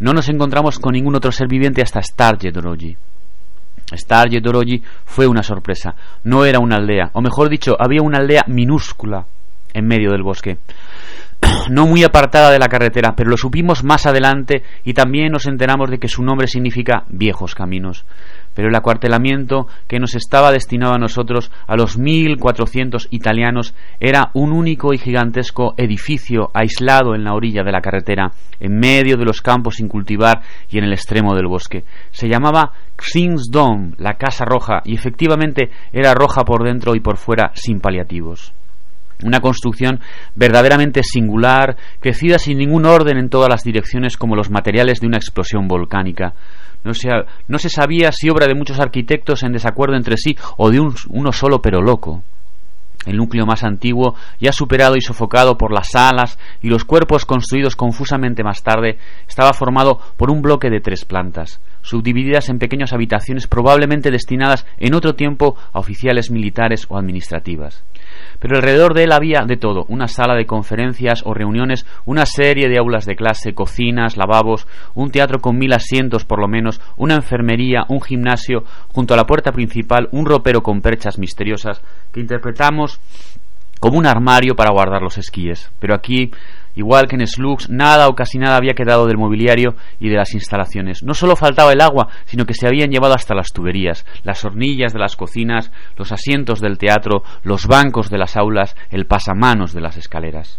No 0.00 0.12
nos 0.12 0.28
encontramos 0.28 0.80
con 0.80 0.94
ningún 0.94 1.14
otro 1.14 1.30
ser 1.30 1.46
viviente 1.46 1.82
hasta 1.82 2.02
Starje 2.02 2.50
Doroji. 2.50 2.96
Starje 3.94 4.40
Doroji 4.40 4.82
fue 5.04 5.28
una 5.28 5.44
sorpresa. 5.44 5.94
No 6.24 6.44
era 6.44 6.58
una 6.58 6.78
aldea, 6.78 7.10
o 7.12 7.20
mejor 7.20 7.48
dicho, 7.48 7.76
había 7.78 8.02
una 8.02 8.18
aldea 8.18 8.42
minúscula 8.48 9.24
en 9.72 9.86
medio 9.86 10.10
del 10.10 10.22
bosque 10.22 10.58
no 11.70 11.86
muy 11.86 12.04
apartada 12.04 12.50
de 12.50 12.58
la 12.58 12.68
carretera, 12.68 13.14
pero 13.16 13.30
lo 13.30 13.36
supimos 13.36 13.84
más 13.84 14.06
adelante 14.06 14.62
y 14.84 14.94
también 14.94 15.32
nos 15.32 15.46
enteramos 15.46 15.90
de 15.90 15.98
que 15.98 16.08
su 16.08 16.22
nombre 16.22 16.46
significa 16.46 17.04
viejos 17.08 17.54
caminos. 17.54 18.04
Pero 18.54 18.68
el 18.68 18.74
acuartelamiento 18.74 19.66
que 19.88 19.98
nos 19.98 20.14
estaba 20.14 20.52
destinado 20.52 20.94
a 20.94 20.98
nosotros, 20.98 21.50
a 21.66 21.74
los 21.74 21.96
mil 21.96 22.36
cuatrocientos 22.36 23.08
italianos, 23.10 23.74
era 23.98 24.30
un 24.34 24.52
único 24.52 24.92
y 24.92 24.98
gigantesco 24.98 25.74
edificio 25.78 26.50
aislado 26.52 27.14
en 27.14 27.24
la 27.24 27.34
orilla 27.34 27.62
de 27.62 27.72
la 27.72 27.80
carretera, 27.80 28.32
en 28.60 28.78
medio 28.78 29.16
de 29.16 29.24
los 29.24 29.40
campos 29.40 29.76
sin 29.76 29.88
cultivar 29.88 30.42
y 30.68 30.78
en 30.78 30.84
el 30.84 30.92
extremo 30.92 31.34
del 31.34 31.46
bosque. 31.46 31.84
Se 32.10 32.28
llamaba 32.28 32.72
Xingsdom, 32.98 33.94
la 33.96 34.14
Casa 34.14 34.44
Roja, 34.44 34.82
y 34.84 34.94
efectivamente 34.94 35.70
era 35.92 36.12
roja 36.12 36.44
por 36.44 36.62
dentro 36.62 36.94
y 36.94 37.00
por 37.00 37.16
fuera 37.16 37.52
sin 37.54 37.80
paliativos. 37.80 38.52
Una 39.22 39.40
construcción 39.40 40.00
verdaderamente 40.34 41.02
singular, 41.02 41.76
crecida 42.00 42.38
sin 42.38 42.58
ningún 42.58 42.86
orden 42.86 43.18
en 43.18 43.28
todas 43.28 43.48
las 43.48 43.62
direcciones 43.62 44.16
como 44.16 44.36
los 44.36 44.50
materiales 44.50 45.00
de 45.00 45.06
una 45.06 45.18
explosión 45.18 45.68
volcánica. 45.68 46.34
No 46.84 47.58
se, 47.58 47.68
sabía 47.68 48.10
si 48.10 48.28
obra 48.28 48.46
de 48.46 48.56
muchos 48.56 48.80
arquitectos 48.80 49.44
en 49.44 49.52
desacuerdo 49.52 49.96
entre 49.96 50.16
sí 50.16 50.36
o 50.56 50.70
de 50.70 50.80
uno 50.80 51.32
solo 51.32 51.62
pero 51.62 51.80
loco. 51.80 52.22
El 53.06 53.16
núcleo 53.16 53.46
más 53.46 53.64
antiguo, 53.64 54.14
ya 54.40 54.52
superado 54.52 54.96
y 54.96 55.00
sofocado 55.00 55.58
por 55.58 55.72
las 55.72 55.94
alas 55.94 56.38
y 56.60 56.68
los 56.68 56.84
cuerpos 56.84 57.24
construidos 57.24 57.74
confusamente 57.74 58.44
más 58.44 58.62
tarde, 58.62 58.98
estaba 59.26 59.52
formado 59.52 59.98
por 60.16 60.30
un 60.30 60.40
bloque 60.40 60.70
de 60.70 60.80
tres 60.80 61.04
plantas, 61.04 61.60
subdivididas 61.82 62.48
en 62.48 62.58
pequeñas 62.58 62.92
habitaciones 62.92 63.46
probablemente 63.46 64.10
destinadas 64.10 64.66
en 64.78 64.94
otro 64.94 65.14
tiempo 65.14 65.56
a 65.72 65.78
oficiales 65.78 66.30
militares 66.30 66.86
o 66.88 66.96
administrativas 66.96 67.84
pero 68.42 68.56
alrededor 68.56 68.94
de 68.94 69.04
él 69.04 69.12
había 69.12 69.44
de 69.46 69.56
todo, 69.56 69.84
una 69.88 70.08
sala 70.08 70.34
de 70.34 70.46
conferencias 70.46 71.22
o 71.24 71.32
reuniones, 71.32 71.86
una 72.04 72.26
serie 72.26 72.68
de 72.68 72.78
aulas 72.78 73.06
de 73.06 73.14
clase, 73.14 73.54
cocinas, 73.54 74.16
lavabos, 74.16 74.66
un 74.94 75.10
teatro 75.10 75.40
con 75.40 75.56
mil 75.56 75.72
asientos 75.72 76.24
por 76.24 76.40
lo 76.40 76.48
menos, 76.48 76.80
una 76.96 77.14
enfermería, 77.14 77.84
un 77.88 78.00
gimnasio, 78.00 78.64
junto 78.88 79.14
a 79.14 79.16
la 79.16 79.26
puerta 79.26 79.52
principal 79.52 80.08
un 80.10 80.26
ropero 80.26 80.62
con 80.62 80.80
perchas 80.80 81.18
misteriosas 81.18 81.82
que 82.12 82.20
interpretamos 82.20 83.00
como 83.78 83.98
un 83.98 84.06
armario 84.06 84.54
para 84.54 84.72
guardar 84.72 85.02
los 85.02 85.18
esquíes. 85.18 85.72
Pero 85.80 85.94
aquí, 85.94 86.30
igual 86.74 87.06
que 87.06 87.16
en 87.16 87.26
Slugs, 87.26 87.68
nada 87.70 88.08
o 88.08 88.14
casi 88.14 88.38
nada 88.38 88.56
había 88.56 88.74
quedado 88.74 89.06
del 89.06 89.18
mobiliario 89.18 89.74
y 90.00 90.08
de 90.08 90.16
las 90.16 90.34
instalaciones. 90.34 91.02
No 91.02 91.14
solo 91.14 91.36
faltaba 91.36 91.72
el 91.72 91.80
agua, 91.80 92.08
sino 92.24 92.46
que 92.46 92.54
se 92.54 92.66
habían 92.66 92.90
llevado 92.90 93.14
hasta 93.14 93.34
las 93.34 93.52
tuberías, 93.52 94.06
las 94.24 94.44
hornillas 94.44 94.92
de 94.92 94.98
las 94.98 95.16
cocinas, 95.16 95.70
los 95.96 96.12
asientos 96.12 96.60
del 96.60 96.78
teatro, 96.78 97.22
los 97.42 97.66
bancos 97.66 98.10
de 98.10 98.18
las 98.18 98.36
aulas, 98.36 98.76
el 98.90 99.06
pasamanos 99.06 99.72
de 99.72 99.80
las 99.80 99.96
escaleras. 99.96 100.58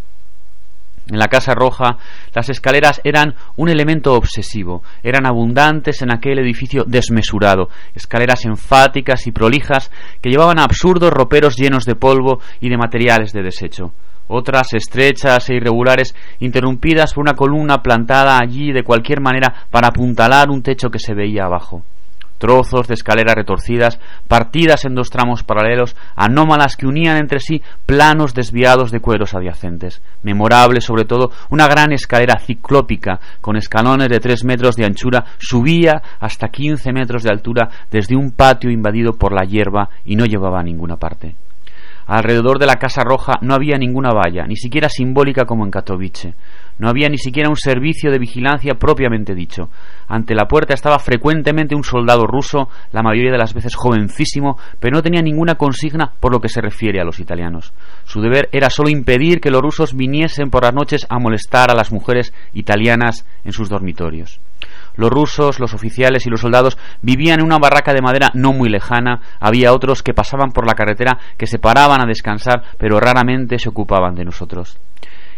En 1.12 1.20
la 1.20 1.28
Casa 1.28 1.54
Roja 1.54 1.98
las 2.34 2.50
escaleras 2.50 3.02
eran 3.04 3.36
un 3.58 3.68
elemento 3.68 4.14
obsesivo, 4.14 4.84
eran 5.04 5.26
abundantes 5.26 6.02
en 6.02 6.14
aquel 6.14 6.40
edificio 6.40 6.86
desmesurado, 6.88 7.70
escaleras 7.94 8.46
enfáticas 8.46 9.28
y 9.28 9.32
prolijas 9.34 9.92
que 10.22 10.30
llevaban 10.30 10.60
a 10.60 10.64
absurdos 10.64 11.12
roperos 11.12 11.58
llenos 11.58 11.84
de 11.84 11.96
polvo 11.96 12.40
y 12.62 12.70
de 12.70 12.78
materiales 12.78 13.34
de 13.34 13.44
desecho. 13.44 13.92
Otras 14.36 14.74
estrechas 14.74 15.48
e 15.52 15.58
irregulares, 15.58 16.16
interrumpidas 16.40 17.14
por 17.14 17.22
una 17.22 17.36
columna 17.36 17.84
plantada 17.84 18.40
allí 18.40 18.72
de 18.72 18.82
cualquier 18.82 19.22
manera 19.22 19.54
para 19.70 19.90
apuntalar 19.90 20.50
un 20.50 20.64
techo 20.64 20.90
que 20.90 20.98
se 20.98 21.14
veía 21.14 21.46
abajo 21.46 21.84
trozos 22.40 22.90
de 22.90 22.96
escaleras 22.96 23.36
retorcidas, 23.36 24.02
partidas 24.28 24.84
en 24.84 24.96
dos 24.96 25.10
tramos 25.10 25.44
paralelos, 25.44 25.96
anómalas 26.14 26.76
que 26.76 26.86
unían 26.86 27.16
entre 27.16 27.40
sí 27.40 27.62
planos 27.86 28.34
desviados 28.34 28.92
de 28.92 29.00
cueros 29.00 29.34
adyacentes. 29.34 30.02
Memorable, 30.24 30.82
sobre 30.82 31.06
todo, 31.06 31.32
una 31.52 31.70
gran 31.70 31.94
escalera 31.94 32.38
ciclópica, 32.40 33.22
con 33.40 33.56
escalones 33.56 34.10
de 34.10 34.20
tres 34.20 34.44
metros 34.44 34.76
de 34.76 34.84
anchura, 34.84 35.24
subía 35.38 36.02
hasta 36.20 36.50
quince 36.50 36.92
metros 36.92 37.24
de 37.24 37.30
altura 37.32 37.70
desde 37.90 38.18
un 38.18 38.32
patio 38.32 38.70
invadido 38.70 39.14
por 39.14 39.32
la 39.32 39.46
hierba 39.46 39.88
y 40.04 40.18
no 40.18 40.26
llevaba 40.26 40.60
a 40.60 40.64
ninguna 40.64 40.98
parte. 40.98 41.36
Alrededor 42.06 42.60
de 42.60 42.66
la 42.66 42.76
Casa 42.76 43.04
Roja 43.04 43.34
no 43.42 43.54
había 43.54 43.78
ninguna 43.78 44.10
valla, 44.12 44.46
ni 44.46 44.56
siquiera 44.56 44.90
simbólica 44.90 45.46
como 45.46 45.66
en 45.66 45.72
Katowice. 45.72 46.34
No 46.80 46.90
había 46.90 47.08
ni 47.08 47.18
siquiera 47.18 47.50
un 47.50 47.56
servicio 47.56 48.12
de 48.12 48.20
vigilancia 48.20 48.74
propiamente 48.76 49.36
dicho. 49.36 49.70
Ante 50.08 50.36
la 50.36 50.48
puerta 50.48 50.74
estaba 50.74 51.00
frecuentemente 51.00 51.76
un 51.76 51.84
soldado 51.84 52.26
ruso, 52.26 52.70
la 52.92 53.04
mayoría 53.04 53.32
de 53.32 53.38
las 53.38 53.54
veces 53.54 53.76
jovencísimo, 53.76 54.58
pero 54.80 54.96
no 54.96 55.04
tenía 55.04 55.22
ninguna 55.22 55.56
consigna 55.56 56.12
por 56.20 56.32
lo 56.32 56.40
que 56.40 56.50
se 56.50 56.62
refiere 56.62 57.00
a 57.00 57.06
los 57.06 57.20
italianos. 57.20 57.74
Su 58.04 58.22
deber 58.22 58.50
era 58.52 58.70
solo 58.70 58.90
impedir 58.90 59.40
que 59.40 59.52
los 59.52 59.62
rusos 59.62 59.96
viniesen 59.96 60.50
por 60.50 60.64
las 60.64 60.74
noches 60.74 61.06
a 61.10 61.20
molestar 61.20 61.72
a 61.72 61.76
las 61.76 61.92
mujeres 61.92 62.34
italianas 62.54 63.26
en 63.44 63.54
sus 63.54 63.70
dormitorios. 63.70 64.40
Los 64.96 65.10
rusos, 65.10 65.60
los 65.60 65.74
oficiales 65.74 66.26
y 66.26 66.30
los 66.30 66.42
soldados 66.42 66.78
vivían 67.02 67.40
en 67.40 67.46
una 67.46 67.60
barraca 67.60 67.94
de 67.94 68.02
madera 68.02 68.30
no 68.34 68.54
muy 68.54 68.70
lejana, 68.70 69.22
había 69.40 69.74
otros 69.74 70.04
que 70.04 70.14
pasaban 70.14 70.52
por 70.52 70.68
la 70.68 70.74
carretera 70.74 71.18
que 71.38 71.48
se 71.48 71.60
paraban 71.60 72.02
a 72.02 72.08
descansar, 72.08 72.64
pero 72.78 73.00
raramente 73.00 73.60
se 73.60 73.70
ocupaban 73.70 74.16
de 74.16 74.26
nosotros. 74.26 74.80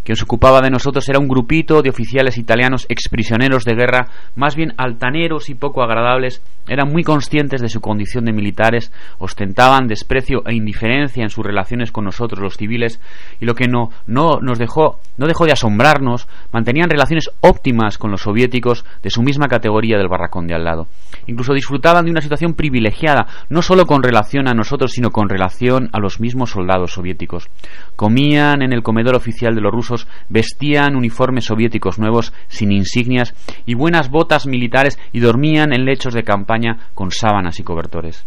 Quien 0.06 0.18
se 0.18 0.24
ocupaba 0.24 0.62
de 0.62 0.70
nosotros 0.70 1.10
era 1.10 1.18
un 1.18 1.28
grupito 1.28 1.82
de 1.82 1.90
oficiales 1.90 2.38
italianos 2.38 2.86
exprisioneros 2.90 3.66
de 3.66 3.74
guerra, 3.74 4.08
más 4.36 4.56
bien 4.56 4.76
altaneros 4.78 5.50
y 5.50 5.56
poco 5.56 5.82
agradables, 5.82 6.44
eran 6.68 6.92
muy 6.92 7.04
conscientes 7.04 7.60
de 7.60 7.70
su 7.70 7.82
condición 7.82 8.26
de 8.26 8.32
militares, 8.32 8.92
ostentaban 9.18 9.88
desprecio 9.88 10.44
e 10.46 10.54
indiferencia 10.54 11.24
en 11.24 11.32
sus 11.32 11.44
relaciones 11.44 11.92
con 11.92 12.06
nosotros 12.06 12.40
los 12.40 12.56
civiles, 12.56 13.02
y 13.40 13.46
lo 13.46 13.56
que 13.56 13.68
no, 13.68 13.90
no 14.06 14.40
nos 14.42 14.60
dejó, 14.60 15.00
no 15.18 15.26
dejó 15.26 15.46
de 15.46 15.54
asombrarnos, 15.54 16.28
mantenían 16.52 16.92
relaciones 16.92 17.32
óptimas 17.42 17.98
con 17.98 18.12
los 18.12 18.22
soviéticos 18.22 18.86
de 19.02 19.10
su 19.10 19.24
misma 19.24 19.48
categoría 19.48 19.98
del 19.98 20.08
barracón 20.08 20.46
de 20.46 20.54
al 20.54 20.66
lado. 20.66 20.86
Incluso 21.26 21.54
disfrutaban 21.54 22.06
de 22.06 22.12
una 22.12 22.22
situación 22.22 22.54
privilegiada, 22.54 23.26
no 23.50 23.64
solo 23.64 23.88
con 23.88 24.04
relación 24.04 24.48
a 24.48 24.54
nosotros, 24.54 24.92
sino 24.92 25.10
con 25.10 25.30
relación 25.30 25.90
a 25.94 26.00
los 26.00 26.20
mismos 26.20 26.52
soldados 26.52 26.94
soviéticos. 26.94 27.50
Comían 27.96 28.62
en 28.62 28.72
el 28.72 28.84
comedor 28.84 29.16
oficial 29.16 29.56
de 29.56 29.62
los 29.62 29.72
rusos 29.72 29.95
vestían 30.30 30.96
uniformes 30.96 31.46
soviéticos 31.46 32.00
nuevos 32.00 32.34
sin 32.48 32.72
insignias 32.72 33.34
y 33.66 33.76
buenas 33.76 34.10
botas 34.10 34.46
militares 34.46 35.00
y 35.12 35.20
dormían 35.20 35.74
en 35.74 35.86
lechos 35.86 36.14
de 36.14 36.24
campaña 36.24 36.90
con 36.94 37.12
sábanas 37.12 37.60
y 37.60 37.64
cobertores. 37.64 38.26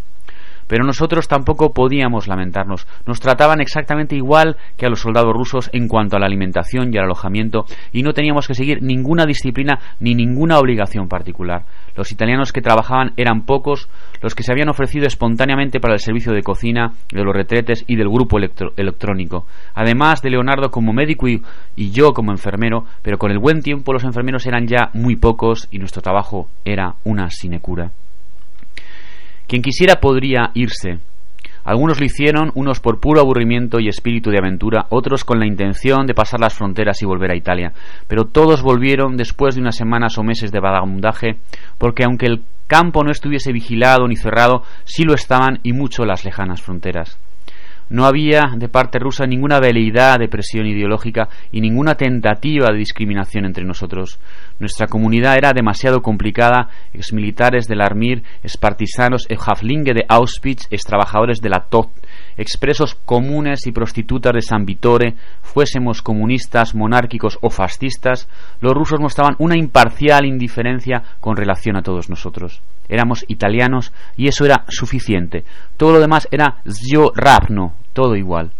Pero 0.69 0.85
nosotros 0.85 1.27
tampoco 1.27 1.73
podíamos 1.73 2.29
lamentarnos. 2.29 2.87
Nos 3.07 3.21
trataban 3.21 3.61
exactamente 3.61 4.15
igual 4.15 4.57
que 4.77 4.87
a 4.87 4.89
los 4.89 5.01
soldados 5.01 5.33
rusos 5.35 5.71
en 5.73 5.89
cuanto 5.89 6.17
a 6.17 6.21
la 6.21 6.27
alimentación 6.27 6.95
y 6.95 6.99
al 6.99 7.05
alojamiento 7.05 7.65
y 7.93 8.03
no 8.03 8.13
teníamos 8.13 8.47
que 8.47 8.55
seguir 8.55 8.83
ninguna 8.83 9.27
disciplina 9.27 9.81
ni 9.99 10.15
ninguna 10.15 10.59
obligación 10.59 11.09
particular. 11.09 11.65
Los 11.97 12.13
italianos 12.13 12.53
que 12.53 12.63
trabajaban 12.63 13.13
eran 13.17 13.43
pocos, 13.43 13.89
los 14.23 14.35
que 14.35 14.43
se 14.43 14.53
habían 14.53 14.69
ofrecido 14.69 15.07
espontáneamente 15.07 15.81
para 15.81 15.95
el 15.95 16.01
servicio 16.01 16.33
de 16.33 16.43
cocina, 16.43 16.93
de 17.11 17.25
los 17.25 17.35
retretes 17.35 17.85
y 17.87 17.97
del 17.97 18.09
grupo 18.09 18.39
electrónico. 18.39 19.47
Además 19.75 20.23
de 20.23 20.31
Leonardo 20.31 20.71
como 20.71 20.93
médico 20.93 21.29
y, 21.29 21.43
yo 21.77 22.13
como 22.13 22.31
enfermero, 22.31 22.85
pero 23.03 23.19
con 23.19 23.31
el 23.31 23.39
buen 23.39 23.63
tiempo 23.63 23.93
los 23.93 24.05
enfermeros 24.05 24.47
eran 24.47 24.67
ya 24.67 24.91
muy 24.93 25.17
pocos 25.17 25.69
y 25.71 25.79
nuestro 25.79 26.03
trabajo 26.03 26.49
era 26.65 26.95
una 27.05 27.31
sinecura. 27.31 27.91
Quien 29.49 29.63
quisiera 29.63 29.97
podría 29.97 30.51
irse. 30.53 30.99
Algunos 31.65 31.99
lo 31.99 32.05
hicieron, 32.05 32.53
unos 32.55 32.81
por 32.81 33.01
puro 33.01 33.21
aburrimiento 33.21 33.81
y 33.81 33.89
espíritu 33.89 34.31
de 34.31 34.39
aventura, 34.39 34.87
otros 34.91 35.25
con 35.25 35.39
la 35.39 35.47
intención 35.47 36.07
de 36.07 36.15
pasar 36.15 36.39
las 36.39 36.55
fronteras 36.55 37.01
y 37.01 37.07
volver 37.07 37.31
a 37.31 37.37
Italia. 37.37 37.73
Pero 38.07 38.27
todos 38.27 38.63
volvieron 38.63 39.17
después 39.17 39.55
de 39.55 39.63
unas 39.63 39.77
semanas 39.77 40.19
o 40.19 40.23
meses 40.23 40.53
de 40.53 40.61
vagabundaje, 40.61 41.39
porque 41.79 42.05
aunque 42.05 42.27
el 42.27 42.43
campo 42.67 43.03
no 43.03 43.11
estuviese 43.11 43.53
vigilado 43.53 44.07
ni 44.07 44.17
cerrado, 44.17 44.65
sí 44.85 45.05
lo 45.05 45.15
estaban 45.15 45.61
y 45.63 45.73
mucho 45.73 46.05
las 46.05 46.27
lejanas 46.27 46.61
fronteras. 46.61 47.19
No 47.91 48.05
había 48.05 48.43
de 48.57 48.69
parte 48.69 48.99
rusa 48.99 49.27
ninguna 49.27 49.61
veleidad 49.61 50.19
de 50.19 50.29
presión 50.29 50.67
ideológica 50.67 51.29
y 51.53 51.61
ninguna 51.61 51.95
tentativa 51.95 52.69
de 52.71 52.79
discriminación 52.79 53.45
entre 53.45 53.65
nosotros. 53.65 54.19
Nuestra 54.59 54.87
comunidad 54.87 55.37
era 55.37 55.53
demasiado 55.53 56.03
complicada, 56.03 56.69
exmilitares 56.93 57.67
del 57.67 57.81
Armir, 57.81 58.23
espartisanos, 58.43 59.27
Haflinge 59.39 59.95
de 59.95 60.05
Auschwitz, 60.09 60.69
trabajadores 60.85 61.41
de 61.41 61.51
la 61.51 61.67
TOT, 61.69 61.91
expresos 62.39 62.95
comunes 62.95 63.67
y 63.67 63.73
prostitutas 63.73 64.33
de 64.33 64.41
San 64.41 64.65
Vitore, 64.65 65.15
fuésemos 65.43 66.01
comunistas, 66.01 66.75
monárquicos 66.75 67.39
o 67.43 67.51
fascistas, 67.51 68.29
los 68.61 68.73
rusos 68.73 69.01
mostraban 69.01 69.37
una 69.39 69.59
imparcial 69.59 70.25
indiferencia 70.25 71.03
con 71.21 71.37
relación 71.37 71.77
a 71.77 71.83
todos 71.83 72.09
nosotros 72.09 72.63
éramos 72.89 73.25
italianos 73.29 73.93
y 74.17 74.29
eso 74.29 74.45
era 74.45 74.65
suficiente. 74.69 75.45
Todo 75.77 75.93
lo 75.93 76.01
demás 76.01 76.27
era 76.31 76.63
zio 76.67 77.13
rapno, 77.15 77.75
todo 77.93 78.17
igual. 78.17 78.51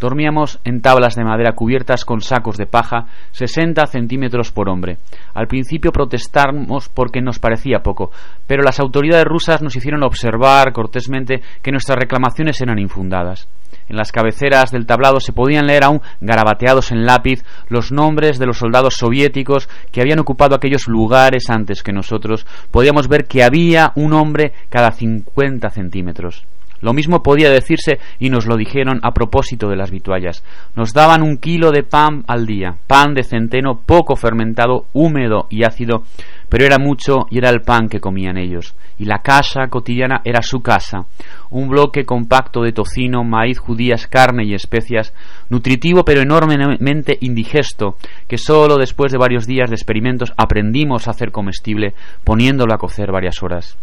Dormíamos 0.00 0.60
en 0.64 0.80
tablas 0.80 1.14
de 1.14 1.24
madera 1.24 1.52
cubiertas 1.52 2.04
con 2.04 2.20
sacos 2.20 2.56
de 2.56 2.66
paja, 2.66 3.06
60 3.32 3.86
centímetros 3.86 4.52
por 4.52 4.68
hombre. 4.68 4.98
Al 5.34 5.46
principio 5.46 5.92
protestamos 5.92 6.88
porque 6.88 7.20
nos 7.20 7.38
parecía 7.38 7.82
poco, 7.82 8.10
pero 8.46 8.62
las 8.62 8.80
autoridades 8.80 9.24
rusas 9.24 9.62
nos 9.62 9.76
hicieron 9.76 10.02
observar 10.02 10.72
cortésmente 10.72 11.42
que 11.62 11.72
nuestras 11.72 11.98
reclamaciones 11.98 12.60
eran 12.60 12.78
infundadas. 12.78 13.48
En 13.88 13.96
las 13.96 14.12
cabeceras 14.12 14.70
del 14.70 14.86
tablado 14.86 15.20
se 15.20 15.32
podían 15.32 15.66
leer 15.66 15.84
aún 15.84 16.00
garabateados 16.20 16.90
en 16.90 17.04
lápiz 17.04 17.44
los 17.68 17.92
nombres 17.92 18.38
de 18.38 18.46
los 18.46 18.58
soldados 18.58 18.94
soviéticos 18.94 19.68
que 19.92 20.00
habían 20.00 20.20
ocupado 20.20 20.54
aquellos 20.54 20.88
lugares 20.88 21.50
antes 21.50 21.82
que 21.82 21.92
nosotros. 21.92 22.46
Podíamos 22.70 23.08
ver 23.08 23.26
que 23.26 23.44
había 23.44 23.92
un 23.94 24.14
hombre 24.14 24.52
cada 24.70 24.90
50 24.90 25.68
centímetros. 25.70 26.44
Lo 26.84 26.92
mismo 26.92 27.22
podía 27.22 27.50
decirse 27.50 27.98
y 28.18 28.28
nos 28.28 28.44
lo 28.44 28.58
dijeron 28.58 29.00
a 29.02 29.14
propósito 29.14 29.70
de 29.70 29.76
las 29.76 29.90
vituallas. 29.90 30.44
Nos 30.76 30.92
daban 30.92 31.22
un 31.22 31.38
kilo 31.38 31.70
de 31.70 31.82
pan 31.82 32.24
al 32.26 32.44
día, 32.44 32.76
pan 32.86 33.14
de 33.14 33.22
centeno 33.22 33.80
poco 33.86 34.16
fermentado, 34.16 34.84
húmedo 34.92 35.46
y 35.48 35.64
ácido, 35.64 36.02
pero 36.50 36.66
era 36.66 36.78
mucho 36.78 37.24
y 37.30 37.38
era 37.38 37.48
el 37.48 37.62
pan 37.62 37.88
que 37.88 38.00
comían 38.00 38.36
ellos. 38.36 38.74
Y 38.98 39.06
la 39.06 39.20
casa 39.22 39.68
cotidiana 39.70 40.20
era 40.24 40.42
su 40.42 40.60
casa, 40.60 41.06
un 41.48 41.70
bloque 41.70 42.04
compacto 42.04 42.60
de 42.60 42.72
tocino, 42.72 43.24
maíz, 43.24 43.58
judías, 43.58 44.06
carne 44.06 44.44
y 44.44 44.52
especias, 44.52 45.14
nutritivo 45.48 46.04
pero 46.04 46.20
enormemente 46.20 47.16
indigesto, 47.22 47.96
que 48.28 48.36
sólo 48.36 48.76
después 48.76 49.10
de 49.10 49.16
varios 49.16 49.46
días 49.46 49.70
de 49.70 49.76
experimentos 49.76 50.34
aprendimos 50.36 51.08
a 51.08 51.12
hacer 51.12 51.32
comestible, 51.32 51.94
poniéndolo 52.24 52.74
a 52.74 52.78
cocer 52.78 53.10
varias 53.10 53.42
horas. 53.42 53.78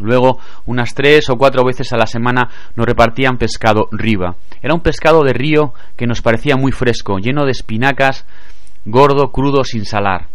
Luego, 0.00 0.38
unas 0.66 0.94
tres 0.94 1.28
o 1.30 1.36
cuatro 1.36 1.64
veces 1.64 1.92
a 1.92 1.96
la 1.96 2.06
semana 2.06 2.48
nos 2.76 2.86
repartían 2.86 3.38
pescado 3.38 3.88
riba. 3.92 4.36
Era 4.62 4.74
un 4.74 4.80
pescado 4.80 5.22
de 5.22 5.32
río 5.32 5.72
que 5.96 6.06
nos 6.06 6.22
parecía 6.22 6.56
muy 6.56 6.72
fresco, 6.72 7.18
lleno 7.18 7.44
de 7.44 7.52
espinacas, 7.52 8.26
gordo, 8.84 9.30
crudo, 9.30 9.64
sin 9.64 9.84
salar. 9.84 10.26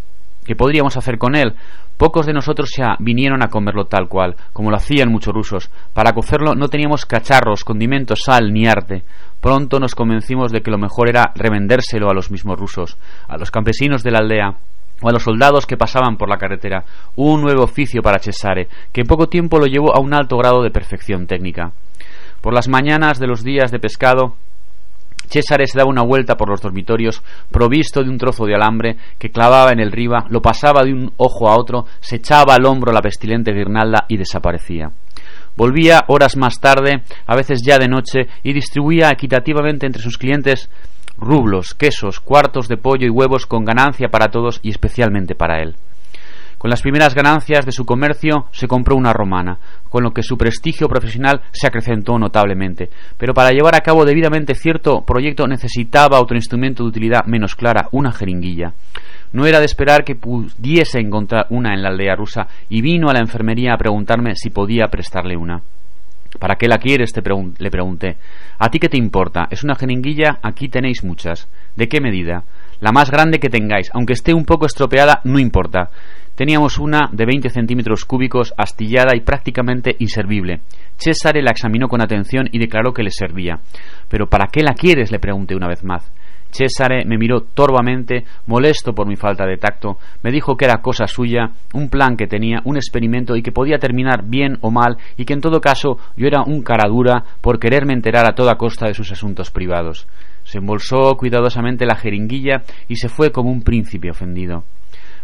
¿Qué 0.46 0.56
podríamos 0.56 0.96
hacer 0.98 1.18
con 1.18 1.36
él? 1.36 1.56
Pocos 1.98 2.26
de 2.26 2.34
nosotros 2.34 2.72
ya 2.78 2.98
vinieron 3.00 3.42
a 3.42 3.48
comerlo 3.48 3.86
tal 3.86 4.10
cual, 4.10 4.36
como 4.52 4.70
lo 4.70 4.76
hacían 4.76 5.10
muchos 5.10 5.34
rusos. 5.34 5.72
Para 5.94 6.12
cocerlo 6.12 6.54
no 6.54 6.68
teníamos 6.68 7.06
cacharros, 7.06 7.64
condimentos, 7.64 8.24
sal 8.26 8.52
ni 8.52 8.68
arte. 8.68 9.04
Pronto 9.40 9.80
nos 9.80 9.96
convencimos 9.96 10.52
de 10.52 10.62
que 10.62 10.72
lo 10.72 10.78
mejor 10.78 11.08
era 11.08 11.32
revendérselo 11.36 12.10
a 12.10 12.14
los 12.14 12.32
mismos 12.32 12.60
rusos, 12.60 12.98
a 13.28 13.38
los 13.38 13.50
campesinos 13.50 14.04
de 14.04 14.12
la 14.12 14.20
aldea, 14.20 14.58
o 15.02 15.10
a 15.10 15.12
los 15.12 15.24
soldados 15.24 15.66
que 15.66 15.78
pasaban 15.78 16.18
por 16.18 16.30
la 16.30 16.38
carretera, 16.38 16.86
un 17.16 17.42
nuevo 17.42 17.64
oficio 17.64 18.02
para 18.02 18.20
Cesare, 18.20 18.68
que 18.92 19.02
en 19.02 19.08
poco 19.08 19.28
tiempo 19.28 19.60
lo 19.60 19.66
llevó 19.66 19.96
a 19.96 20.00
un 20.00 20.14
alto 20.14 20.38
grado 20.38 20.62
de 20.64 20.72
perfección 20.72 21.28
técnica. 21.28 21.72
Por 22.42 22.54
las 22.54 22.68
mañanas 22.68 23.20
de 23.20 23.28
los 23.28 23.44
días 23.44 23.72
de 23.72 23.80
pescado, 23.80 24.36
César 25.28 25.60
se 25.66 25.78
daba 25.78 25.90
una 25.90 26.04
vuelta 26.04 26.38
por 26.38 26.50
los 26.50 26.62
dormitorios, 26.62 27.24
provisto 27.52 28.04
de 28.04 28.10
un 28.10 28.18
trozo 28.18 28.46
de 28.46 28.56
alambre 28.56 28.98
que 29.18 29.32
clavaba 29.32 29.72
en 29.72 29.80
el 29.80 29.92
riba, 29.92 30.26
lo 30.30 30.42
pasaba 30.42 30.84
de 30.84 30.94
un 30.94 31.12
ojo 31.18 31.50
a 31.50 31.58
otro, 31.58 31.86
se 32.00 32.18
echaba 32.18 32.56
al 32.56 32.66
hombro 32.66 32.92
la 32.92 33.02
pestilente 33.02 33.52
guirnalda 33.52 34.06
y 34.08 34.18
desaparecía. 34.18 34.92
Volvía 35.58 36.04
horas 36.08 36.36
más 36.36 36.60
tarde, 36.60 37.02
a 37.26 37.36
veces 37.36 37.62
ya 37.66 37.80
de 37.80 37.88
noche, 37.88 38.28
y 38.44 38.54
distribuía 38.54 39.10
equitativamente 39.10 39.86
entre 39.86 40.02
sus 40.02 40.18
clientes 40.18 40.70
rublos, 41.18 41.74
quesos, 41.74 42.20
cuartos 42.20 42.68
de 42.68 42.78
pollo 42.78 43.08
y 43.08 43.10
huevos 43.10 43.46
con 43.46 43.66
ganancia 43.66 44.10
para 44.10 44.30
todos 44.30 44.60
y 44.64 44.70
especialmente 44.70 45.36
para 45.36 45.62
él. 45.62 45.76
Con 46.58 46.70
las 46.72 46.82
primeras 46.82 47.14
ganancias 47.14 47.66
de 47.66 47.72
su 47.72 47.86
comercio 47.86 48.48
se 48.52 48.68
compró 48.68 48.96
una 48.96 49.14
romana, 49.14 49.60
con 49.90 50.04
lo 50.04 50.12
que 50.12 50.24
su 50.24 50.38
prestigio 50.38 50.88
profesional 50.88 51.42
se 51.52 51.68
acrecentó 51.68 52.18
notablemente. 52.18 52.90
Pero 53.18 53.34
para 53.34 53.52
llevar 53.52 53.76
a 53.76 53.82
cabo 53.82 54.04
debidamente 54.04 54.56
cierto 54.56 55.04
proyecto 55.06 55.48
necesitaba 55.48 56.20
otro 56.20 56.36
instrumento 56.36 56.84
de 56.84 56.90
utilidad 56.90 57.26
menos 57.26 57.56
clara, 57.56 57.88
una 57.92 58.12
jeringuilla. 58.12 58.74
No 59.32 59.46
era 59.46 59.60
de 59.60 59.66
esperar 59.66 60.04
que 60.04 60.16
pudiese 60.16 61.00
encontrar 61.00 61.46
una 61.50 61.74
en 61.74 61.84
la 61.84 61.90
aldea 61.90 62.16
rusa 62.16 62.48
y 62.70 62.82
vino 62.82 63.10
a 63.10 63.14
la 63.14 63.20
enfermería 63.20 63.74
a 63.74 63.78
preguntarme 63.78 64.36
si 64.36 64.50
podía 64.50 64.88
prestarle 64.88 65.36
una. 65.36 65.62
¿Para 66.40 66.56
qué 66.56 66.68
la 66.68 66.78
quieres? 66.78 67.14
le 67.16 67.70
pregunté. 67.72 68.18
¿A 68.60 68.70
ti 68.70 68.80
qué 68.80 68.90
te 68.90 68.98
importa? 68.98 69.48
Es 69.50 69.64
una 69.64 69.76
jeringuilla, 69.76 70.40
aquí 70.42 70.70
tenéis 70.70 71.04
muchas. 71.04 71.48
¿De 71.76 71.88
qué 71.88 72.02
medida? 72.02 72.44
La 72.80 72.92
más 72.92 73.10
grande 73.10 73.40
que 73.40 73.50
tengáis, 73.50 73.90
aunque 73.94 74.14
esté 74.14 74.34
un 74.34 74.46
poco 74.46 74.66
estropeada, 74.66 75.22
no 75.24 75.40
importa. 75.40 75.90
Teníamos 76.36 76.78
una 76.80 77.10
de 77.14 77.26
20 77.26 77.50
centímetros 77.50 78.04
cúbicos, 78.04 78.54
astillada 78.58 79.16
y 79.16 79.22
prácticamente 79.22 79.96
inservible. 80.00 80.60
César 80.98 81.36
la 81.42 81.52
examinó 81.52 81.88
con 81.88 82.02
atención 82.02 82.50
y 82.52 82.60
declaró 82.60 82.94
que 82.94 83.04
le 83.04 83.12
servía. 83.12 83.60
¿Pero 84.10 84.28
para 84.28 84.48
qué 84.48 84.62
la 84.62 84.74
quieres? 84.74 85.12
le 85.12 85.20
pregunté 85.20 85.56
una 85.56 85.70
vez 85.70 85.84
más. 85.84 86.12
César 86.56 86.92
me 87.06 87.18
miró 87.18 87.42
torvamente, 87.42 88.24
molesto 88.48 88.94
por 88.94 89.08
mi 89.08 89.16
falta 89.16 89.46
de 89.46 89.58
tacto, 89.58 89.98
me 90.24 90.32
dijo 90.32 90.56
que 90.56 90.66
era 90.66 90.82
cosa 90.82 91.08
suya, 91.08 91.52
un 91.74 91.90
plan 91.90 92.16
que 92.16 92.28
tenía, 92.28 92.62
un 92.64 92.78
experimento 92.78 93.36
y 93.36 93.42
que 93.42 93.52
podía 93.52 93.78
terminar 93.78 94.24
bien 94.26 94.58
o 94.62 94.72
mal 94.72 94.98
y 95.18 95.26
que 95.26 95.34
en 95.34 95.42
todo 95.42 95.60
caso 95.60 95.98
yo 96.16 96.28
era 96.28 96.44
un 96.44 96.64
cara 96.64 96.88
dura 96.88 97.24
por 97.42 97.60
quererme 97.60 97.94
enterar 97.94 98.26
a 98.26 98.36
toda 98.36 98.56
costa 98.56 98.88
de 98.88 98.94
sus 98.94 99.12
asuntos 99.12 99.52
privados. 99.52 100.08
Se 100.44 100.60
embolsó 100.60 101.16
cuidadosamente 101.18 101.86
la 101.86 101.96
jeringuilla 101.96 102.64
y 102.88 102.96
se 102.96 103.10
fue 103.10 103.32
como 103.32 103.52
un 103.52 103.62
príncipe 103.62 104.10
ofendido. 104.10 104.64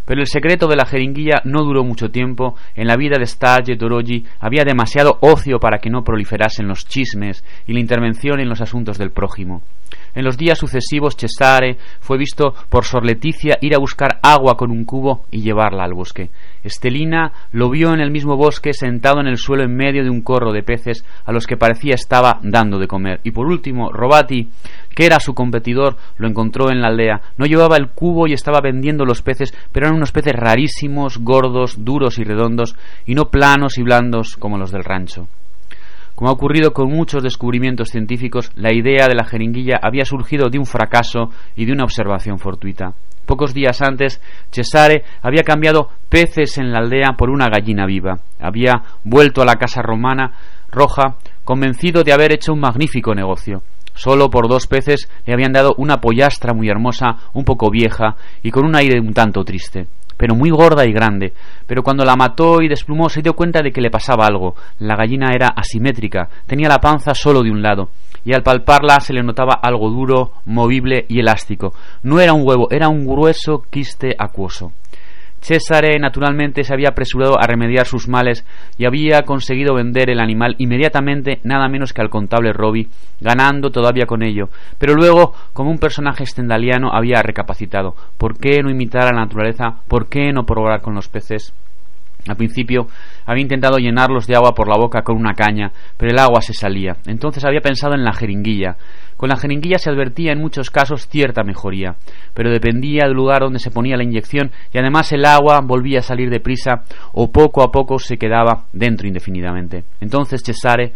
Pero 0.04 0.20
el 0.20 0.26
secreto 0.26 0.66
de 0.66 0.76
la 0.76 0.86
jeringuilla 0.86 1.42
no 1.44 1.64
duró 1.64 1.84
mucho 1.84 2.10
tiempo. 2.10 2.56
En 2.74 2.86
la 2.86 2.96
vida 2.96 3.18
de 3.18 3.24
Stage 3.24 3.76
Dorogi 3.76 4.24
había 4.40 4.64
demasiado 4.64 5.18
ocio 5.20 5.58
para 5.58 5.78
que 5.78 5.90
no 5.90 6.04
proliferasen 6.04 6.68
los 6.68 6.86
chismes 6.86 7.44
y 7.66 7.72
la 7.72 7.80
intervención 7.80 8.40
en 8.40 8.48
los 8.48 8.60
asuntos 8.60 8.98
del 8.98 9.10
prójimo. 9.10 9.62
En 10.14 10.24
los 10.24 10.36
días 10.36 10.58
sucesivos 10.58 11.16
Cesare 11.16 11.78
fue 12.00 12.18
visto 12.18 12.54
por 12.68 12.84
Sor 12.84 13.04
Leticia 13.04 13.56
ir 13.60 13.74
a 13.74 13.78
buscar 13.78 14.18
agua 14.22 14.56
con 14.56 14.70
un 14.70 14.84
cubo 14.84 15.24
y 15.30 15.40
llevarla 15.40 15.84
al 15.84 15.94
bosque. 15.94 16.30
Estelina 16.62 17.32
lo 17.52 17.70
vio 17.70 17.94
en 17.94 18.00
el 18.00 18.10
mismo 18.10 18.36
bosque 18.36 18.72
sentado 18.74 19.20
en 19.20 19.26
el 19.26 19.38
suelo 19.38 19.64
en 19.64 19.74
medio 19.74 20.04
de 20.04 20.10
un 20.10 20.20
corro 20.20 20.52
de 20.52 20.62
peces 20.62 21.04
a 21.24 21.32
los 21.32 21.46
que 21.46 21.56
parecía 21.56 21.94
estaba 21.94 22.40
dando 22.42 22.78
de 22.78 22.88
comer. 22.88 23.20
Y 23.24 23.30
por 23.30 23.46
último, 23.46 23.90
Robati, 23.90 24.48
que 24.94 25.06
era 25.06 25.20
su 25.20 25.34
competidor, 25.34 25.96
lo 26.16 26.28
encontró 26.28 26.70
en 26.70 26.80
la 26.80 26.88
aldea. 26.88 27.20
No 27.36 27.46
llevaba 27.46 27.76
el 27.76 27.88
cubo 27.88 28.26
y 28.26 28.32
estaba 28.32 28.60
vendiendo 28.60 29.04
los 29.04 29.22
peces, 29.22 29.52
pero 29.72 29.86
eran 29.86 29.96
unos 29.96 30.12
peces 30.12 30.34
rarísimos, 30.34 31.18
gordos, 31.18 31.84
duros 31.84 32.18
y 32.18 32.24
redondos, 32.24 32.76
y 33.06 33.14
no 33.14 33.26
planos 33.26 33.78
y 33.78 33.82
blandos 33.82 34.36
como 34.36 34.58
los 34.58 34.70
del 34.70 34.84
rancho. 34.84 35.28
Como 36.14 36.30
ha 36.30 36.34
ocurrido 36.34 36.72
con 36.72 36.90
muchos 36.90 37.22
descubrimientos 37.22 37.88
científicos, 37.88 38.52
la 38.54 38.72
idea 38.72 39.08
de 39.08 39.14
la 39.14 39.24
jeringuilla 39.24 39.80
había 39.82 40.04
surgido 40.04 40.50
de 40.50 40.58
un 40.58 40.66
fracaso 40.66 41.30
y 41.56 41.64
de 41.64 41.72
una 41.72 41.84
observación 41.84 42.38
fortuita. 42.38 42.94
Pocos 43.26 43.54
días 43.54 43.80
antes, 43.80 44.20
Cesare 44.50 45.04
había 45.22 45.42
cambiado 45.42 45.88
peces 46.08 46.58
en 46.58 46.72
la 46.72 46.80
aldea 46.80 47.14
por 47.16 47.30
una 47.30 47.48
gallina 47.48 47.86
viva. 47.86 48.18
Había 48.40 48.82
vuelto 49.04 49.42
a 49.42 49.46
la 49.46 49.56
casa 49.56 49.80
romana 49.80 50.32
roja, 50.70 51.16
convencido 51.44 52.02
de 52.02 52.12
haber 52.12 52.32
hecho 52.32 52.52
un 52.52 52.60
magnífico 52.60 53.14
negocio. 53.14 53.62
Solo 53.94 54.30
por 54.30 54.48
dos 54.48 54.66
peces 54.66 55.08
le 55.26 55.34
habían 55.34 55.52
dado 55.52 55.74
una 55.76 56.00
pollastra 56.00 56.54
muy 56.54 56.68
hermosa, 56.68 57.16
un 57.32 57.44
poco 57.44 57.70
vieja 57.70 58.16
y 58.42 58.50
con 58.50 58.64
un 58.64 58.76
aire 58.76 59.00
un 59.00 59.12
tanto 59.12 59.44
triste, 59.44 59.86
pero 60.16 60.34
muy 60.34 60.50
gorda 60.50 60.86
y 60.86 60.92
grande. 60.92 61.32
Pero 61.66 61.82
cuando 61.82 62.04
la 62.04 62.16
mató 62.16 62.62
y 62.62 62.68
desplumó 62.68 63.08
se 63.08 63.22
dio 63.22 63.34
cuenta 63.34 63.60
de 63.62 63.72
que 63.72 63.80
le 63.80 63.90
pasaba 63.90 64.26
algo. 64.26 64.54
La 64.78 64.96
gallina 64.96 65.30
era 65.34 65.48
asimétrica, 65.48 66.28
tenía 66.46 66.68
la 66.68 66.80
panza 66.80 67.14
solo 67.14 67.42
de 67.42 67.50
un 67.50 67.62
lado 67.62 67.90
y 68.24 68.34
al 68.34 68.42
palparla 68.42 69.00
se 69.00 69.12
le 69.12 69.22
notaba 69.22 69.54
algo 69.54 69.90
duro, 69.90 70.32
movible 70.46 71.06
y 71.08 71.20
elástico. 71.20 71.74
No 72.02 72.20
era 72.20 72.32
un 72.32 72.46
huevo, 72.46 72.68
era 72.70 72.88
un 72.88 73.06
grueso 73.06 73.62
quiste 73.70 74.14
acuoso. 74.18 74.72
Césare 75.42 75.98
naturalmente 75.98 76.62
se 76.62 76.72
había 76.72 76.90
apresurado 76.90 77.36
a 77.36 77.46
remediar 77.48 77.84
sus 77.84 78.06
males 78.08 78.46
y 78.78 78.84
había 78.84 79.22
conseguido 79.22 79.74
vender 79.74 80.08
el 80.08 80.20
animal 80.20 80.54
inmediatamente 80.58 81.40
nada 81.42 81.68
menos 81.68 81.92
que 81.92 82.00
al 82.00 82.10
contable 82.10 82.52
Robbie, 82.52 82.88
ganando 83.20 83.70
todavía 83.70 84.06
con 84.06 84.22
ello. 84.22 84.50
Pero 84.78 84.94
luego, 84.94 85.34
como 85.52 85.70
un 85.70 85.78
personaje 85.78 86.22
estendaliano, 86.22 86.92
había 86.92 87.22
recapacitado. 87.22 87.96
¿Por 88.18 88.38
qué 88.38 88.62
no 88.62 88.70
imitar 88.70 89.02
a 89.02 89.12
la 89.12 89.22
naturaleza? 89.22 89.78
¿Por 89.88 90.08
qué 90.08 90.32
no 90.32 90.46
probar 90.46 90.80
con 90.80 90.94
los 90.94 91.08
peces? 91.08 91.52
Al 92.28 92.36
principio 92.36 92.86
había 93.26 93.42
intentado 93.42 93.78
llenarlos 93.78 94.26
de 94.26 94.36
agua 94.36 94.54
por 94.54 94.68
la 94.68 94.76
boca 94.76 95.02
con 95.02 95.16
una 95.16 95.34
caña, 95.34 95.72
pero 95.96 96.12
el 96.12 96.18
agua 96.18 96.40
se 96.40 96.52
salía. 96.52 96.96
Entonces 97.06 97.44
había 97.44 97.60
pensado 97.60 97.94
en 97.94 98.04
la 98.04 98.12
jeringuilla. 98.12 98.76
Con 99.16 99.28
la 99.28 99.36
jeringuilla 99.36 99.78
se 99.78 99.90
advertía 99.90 100.32
en 100.32 100.40
muchos 100.40 100.70
casos 100.70 101.08
cierta 101.08 101.42
mejoría, 101.42 101.96
pero 102.34 102.50
dependía 102.50 103.04
del 103.04 103.14
lugar 103.14 103.42
donde 103.42 103.58
se 103.58 103.70
ponía 103.70 103.96
la 103.96 104.04
inyección 104.04 104.50
y 104.72 104.78
además 104.78 105.12
el 105.12 105.24
agua 105.24 105.60
volvía 105.62 106.00
a 106.00 106.02
salir 106.02 106.30
deprisa 106.30 106.82
o 107.12 107.30
poco 107.30 107.62
a 107.62 107.70
poco 107.70 107.98
se 107.98 108.16
quedaba 108.16 108.64
dentro 108.72 109.06
indefinidamente. 109.06 109.84
Entonces 110.00 110.42
Cesare 110.44 110.92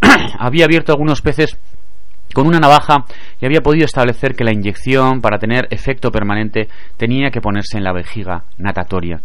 había 0.38 0.64
abierto 0.64 0.92
algunos 0.92 1.22
peces 1.22 1.58
con 2.32 2.46
una 2.46 2.58
navaja 2.58 3.04
y 3.40 3.46
había 3.46 3.60
podido 3.60 3.84
establecer 3.84 4.34
que 4.34 4.44
la 4.44 4.52
inyección, 4.52 5.20
para 5.20 5.38
tener 5.38 5.68
efecto 5.70 6.10
permanente, 6.10 6.68
tenía 6.96 7.30
que 7.30 7.40
ponerse 7.40 7.78
en 7.78 7.84
la 7.84 7.92
vejiga 7.92 8.44
natatoria. 8.58 9.20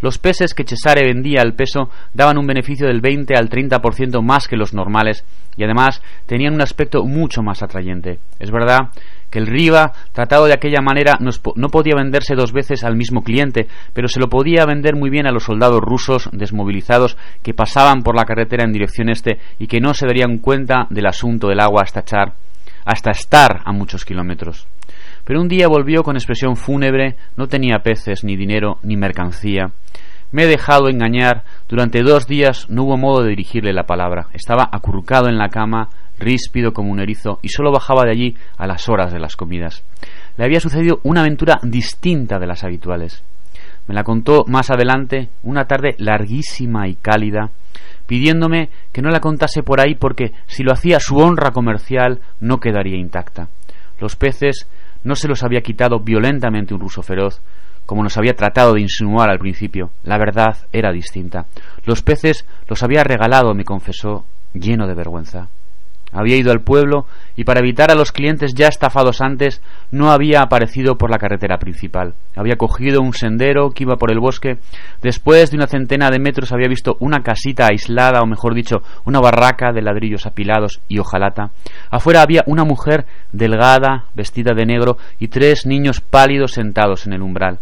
Los 0.00 0.18
peces 0.18 0.54
que 0.54 0.64
Cesare 0.64 1.06
vendía 1.06 1.42
al 1.42 1.54
peso 1.54 1.90
daban 2.12 2.38
un 2.38 2.46
beneficio 2.46 2.86
del 2.86 3.00
20 3.00 3.34
al 3.36 3.48
30% 3.48 4.22
más 4.22 4.48
que 4.48 4.56
los 4.56 4.74
normales 4.74 5.24
y 5.56 5.64
además 5.64 6.02
tenían 6.26 6.54
un 6.54 6.62
aspecto 6.62 7.04
mucho 7.04 7.42
más 7.42 7.62
atrayente. 7.62 8.18
Es 8.38 8.50
verdad 8.50 8.90
que 9.32 9.38
el 9.38 9.46
Riva, 9.46 9.92
tratado 10.12 10.44
de 10.44 10.52
aquella 10.52 10.82
manera, 10.82 11.18
no 11.18 11.68
podía 11.70 11.96
venderse 11.96 12.34
dos 12.34 12.52
veces 12.52 12.84
al 12.84 12.96
mismo 12.96 13.22
cliente, 13.24 13.66
pero 13.94 14.06
se 14.06 14.20
lo 14.20 14.28
podía 14.28 14.66
vender 14.66 14.94
muy 14.94 15.08
bien 15.08 15.26
a 15.26 15.32
los 15.32 15.44
soldados 15.44 15.80
rusos 15.80 16.28
desmovilizados 16.32 17.16
que 17.42 17.54
pasaban 17.54 18.02
por 18.02 18.14
la 18.14 18.26
carretera 18.26 18.64
en 18.64 18.72
dirección 18.72 19.08
este 19.08 19.38
y 19.58 19.66
que 19.66 19.80
no 19.80 19.94
se 19.94 20.06
darían 20.06 20.38
cuenta 20.38 20.86
del 20.90 21.06
asunto 21.06 21.48
del 21.48 21.60
agua 21.60 21.82
hasta, 21.82 22.00
echar, 22.00 22.34
hasta 22.84 23.10
estar 23.10 23.62
a 23.64 23.72
muchos 23.72 24.04
kilómetros. 24.04 24.68
Pero 25.24 25.40
un 25.40 25.48
día 25.48 25.66
volvió 25.66 26.02
con 26.02 26.16
expresión 26.16 26.56
fúnebre, 26.56 27.16
no 27.36 27.46
tenía 27.46 27.78
peces, 27.78 28.24
ni 28.24 28.36
dinero, 28.36 28.80
ni 28.82 28.98
mercancía. 28.98 29.72
Me 30.30 30.44
he 30.44 30.46
dejado 30.46 30.88
engañar. 30.88 31.44
Durante 31.68 32.02
dos 32.02 32.26
días 32.26 32.68
no 32.68 32.84
hubo 32.84 32.96
modo 32.96 33.22
de 33.22 33.30
dirigirle 33.30 33.72
la 33.72 33.84
palabra. 33.84 34.28
Estaba 34.32 34.68
acurrucado 34.72 35.28
en 35.28 35.38
la 35.38 35.50
cama, 35.50 35.90
ríspido 36.22 36.72
como 36.72 36.90
un 36.90 37.00
erizo, 37.00 37.38
y 37.42 37.48
solo 37.48 37.70
bajaba 37.70 38.04
de 38.04 38.12
allí 38.12 38.36
a 38.56 38.66
las 38.66 38.88
horas 38.88 39.12
de 39.12 39.20
las 39.20 39.36
comidas. 39.36 39.82
Le 40.36 40.44
había 40.44 40.60
sucedido 40.60 41.00
una 41.02 41.20
aventura 41.20 41.60
distinta 41.62 42.38
de 42.38 42.46
las 42.46 42.64
habituales. 42.64 43.22
Me 43.86 43.94
la 43.94 44.04
contó 44.04 44.44
más 44.46 44.70
adelante, 44.70 45.28
una 45.42 45.66
tarde 45.66 45.94
larguísima 45.98 46.88
y 46.88 46.94
cálida, 46.94 47.50
pidiéndome 48.06 48.70
que 48.92 49.02
no 49.02 49.10
la 49.10 49.20
contase 49.20 49.62
por 49.62 49.80
ahí 49.80 49.94
porque 49.94 50.32
si 50.46 50.62
lo 50.62 50.72
hacía 50.72 51.00
su 51.00 51.16
honra 51.16 51.50
comercial 51.50 52.20
no 52.40 52.58
quedaría 52.58 52.96
intacta. 52.96 53.48
Los 54.00 54.16
peces 54.16 54.66
no 55.04 55.16
se 55.16 55.28
los 55.28 55.42
había 55.42 55.62
quitado 55.62 56.00
violentamente 56.00 56.74
un 56.74 56.80
ruso 56.80 57.02
feroz, 57.02 57.40
como 57.86 58.02
nos 58.02 58.16
había 58.16 58.34
tratado 58.34 58.74
de 58.74 58.80
insinuar 58.80 59.30
al 59.30 59.38
principio. 59.38 59.90
La 60.04 60.18
verdad 60.18 60.56
era 60.72 60.92
distinta. 60.92 61.46
Los 61.84 62.02
peces 62.02 62.46
los 62.68 62.82
había 62.82 63.02
regalado, 63.02 63.54
me 63.54 63.64
confesó, 63.64 64.24
lleno 64.54 64.86
de 64.86 64.94
vergüenza. 64.94 65.48
Había 66.12 66.36
ido 66.36 66.52
al 66.52 66.60
pueblo 66.60 67.06
y 67.36 67.44
para 67.44 67.60
evitar 67.60 67.90
a 67.90 67.94
los 67.94 68.12
clientes 68.12 68.54
ya 68.54 68.68
estafados 68.68 69.22
antes 69.22 69.62
no 69.90 70.12
había 70.12 70.42
aparecido 70.42 70.96
por 70.96 71.10
la 71.10 71.18
carretera 71.18 71.58
principal. 71.58 72.14
Había 72.36 72.56
cogido 72.56 73.00
un 73.00 73.14
sendero 73.14 73.70
que 73.70 73.84
iba 73.84 73.96
por 73.96 74.12
el 74.12 74.20
bosque. 74.20 74.58
Después 75.00 75.50
de 75.50 75.56
una 75.56 75.66
centena 75.66 76.10
de 76.10 76.18
metros 76.18 76.52
había 76.52 76.68
visto 76.68 76.96
una 77.00 77.22
casita 77.22 77.66
aislada, 77.66 78.20
o 78.20 78.26
mejor 78.26 78.54
dicho, 78.54 78.82
una 79.06 79.20
barraca 79.20 79.72
de 79.72 79.80
ladrillos 79.80 80.26
apilados 80.26 80.80
y 80.86 80.98
hojalata. 80.98 81.50
Afuera 81.90 82.22
había 82.22 82.44
una 82.46 82.64
mujer 82.64 83.06
delgada, 83.32 84.04
vestida 84.14 84.54
de 84.54 84.66
negro, 84.66 84.98
y 85.18 85.28
tres 85.28 85.64
niños 85.64 86.00
pálidos 86.00 86.52
sentados 86.52 87.06
en 87.06 87.14
el 87.14 87.22
umbral. 87.22 87.58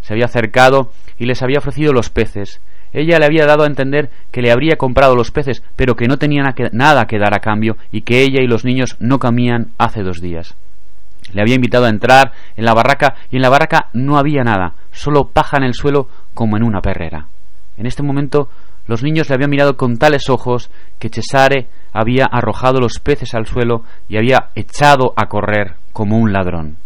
se 0.00 0.14
había 0.14 0.24
acercado 0.24 0.90
y 1.18 1.26
les 1.26 1.42
había 1.42 1.58
ofrecido 1.58 1.92
los 1.92 2.10
peces. 2.10 2.60
Ella 2.92 3.18
le 3.18 3.24
había 3.24 3.46
dado 3.46 3.64
a 3.64 3.66
entender 3.66 4.10
que 4.30 4.42
le 4.42 4.52
habría 4.52 4.76
comprado 4.76 5.16
los 5.16 5.30
peces, 5.30 5.62
pero 5.76 5.96
que 5.96 6.08
no 6.08 6.18
tenía 6.18 6.42
nada 6.72 7.06
que 7.06 7.18
dar 7.18 7.34
a 7.34 7.40
cambio 7.40 7.76
y 7.90 8.02
que 8.02 8.22
ella 8.22 8.42
y 8.42 8.46
los 8.46 8.64
niños 8.64 8.96
no 9.00 9.18
comían 9.18 9.68
hace 9.78 10.02
dos 10.02 10.20
días. 10.20 10.54
Le 11.32 11.40
había 11.40 11.54
invitado 11.54 11.86
a 11.86 11.90
entrar 11.90 12.32
en 12.56 12.64
la 12.64 12.74
barraca 12.74 13.14
y 13.30 13.36
en 13.36 13.42
la 13.42 13.48
barraca 13.48 13.88
no 13.92 14.18
había 14.18 14.42
nada, 14.42 14.74
solo 14.90 15.28
paja 15.28 15.56
en 15.56 15.64
el 15.64 15.74
suelo 15.74 16.08
como 16.34 16.56
en 16.56 16.62
una 16.62 16.82
perrera. 16.82 17.26
En 17.76 17.86
este 17.86 18.02
momento 18.02 18.48
los 18.86 19.02
niños 19.02 19.28
le 19.28 19.36
habían 19.36 19.50
mirado 19.50 19.76
con 19.76 19.96
tales 19.96 20.28
ojos 20.28 20.70
que 20.98 21.08
Cesare 21.08 21.68
había 21.92 22.26
arrojado 22.26 22.80
los 22.80 22.98
peces 22.98 23.34
al 23.34 23.46
suelo 23.46 23.84
y 24.08 24.16
había 24.16 24.50
echado 24.54 25.14
a 25.16 25.26
correr 25.28 25.76
como 25.92 26.18
un 26.18 26.32
ladrón. 26.32 26.81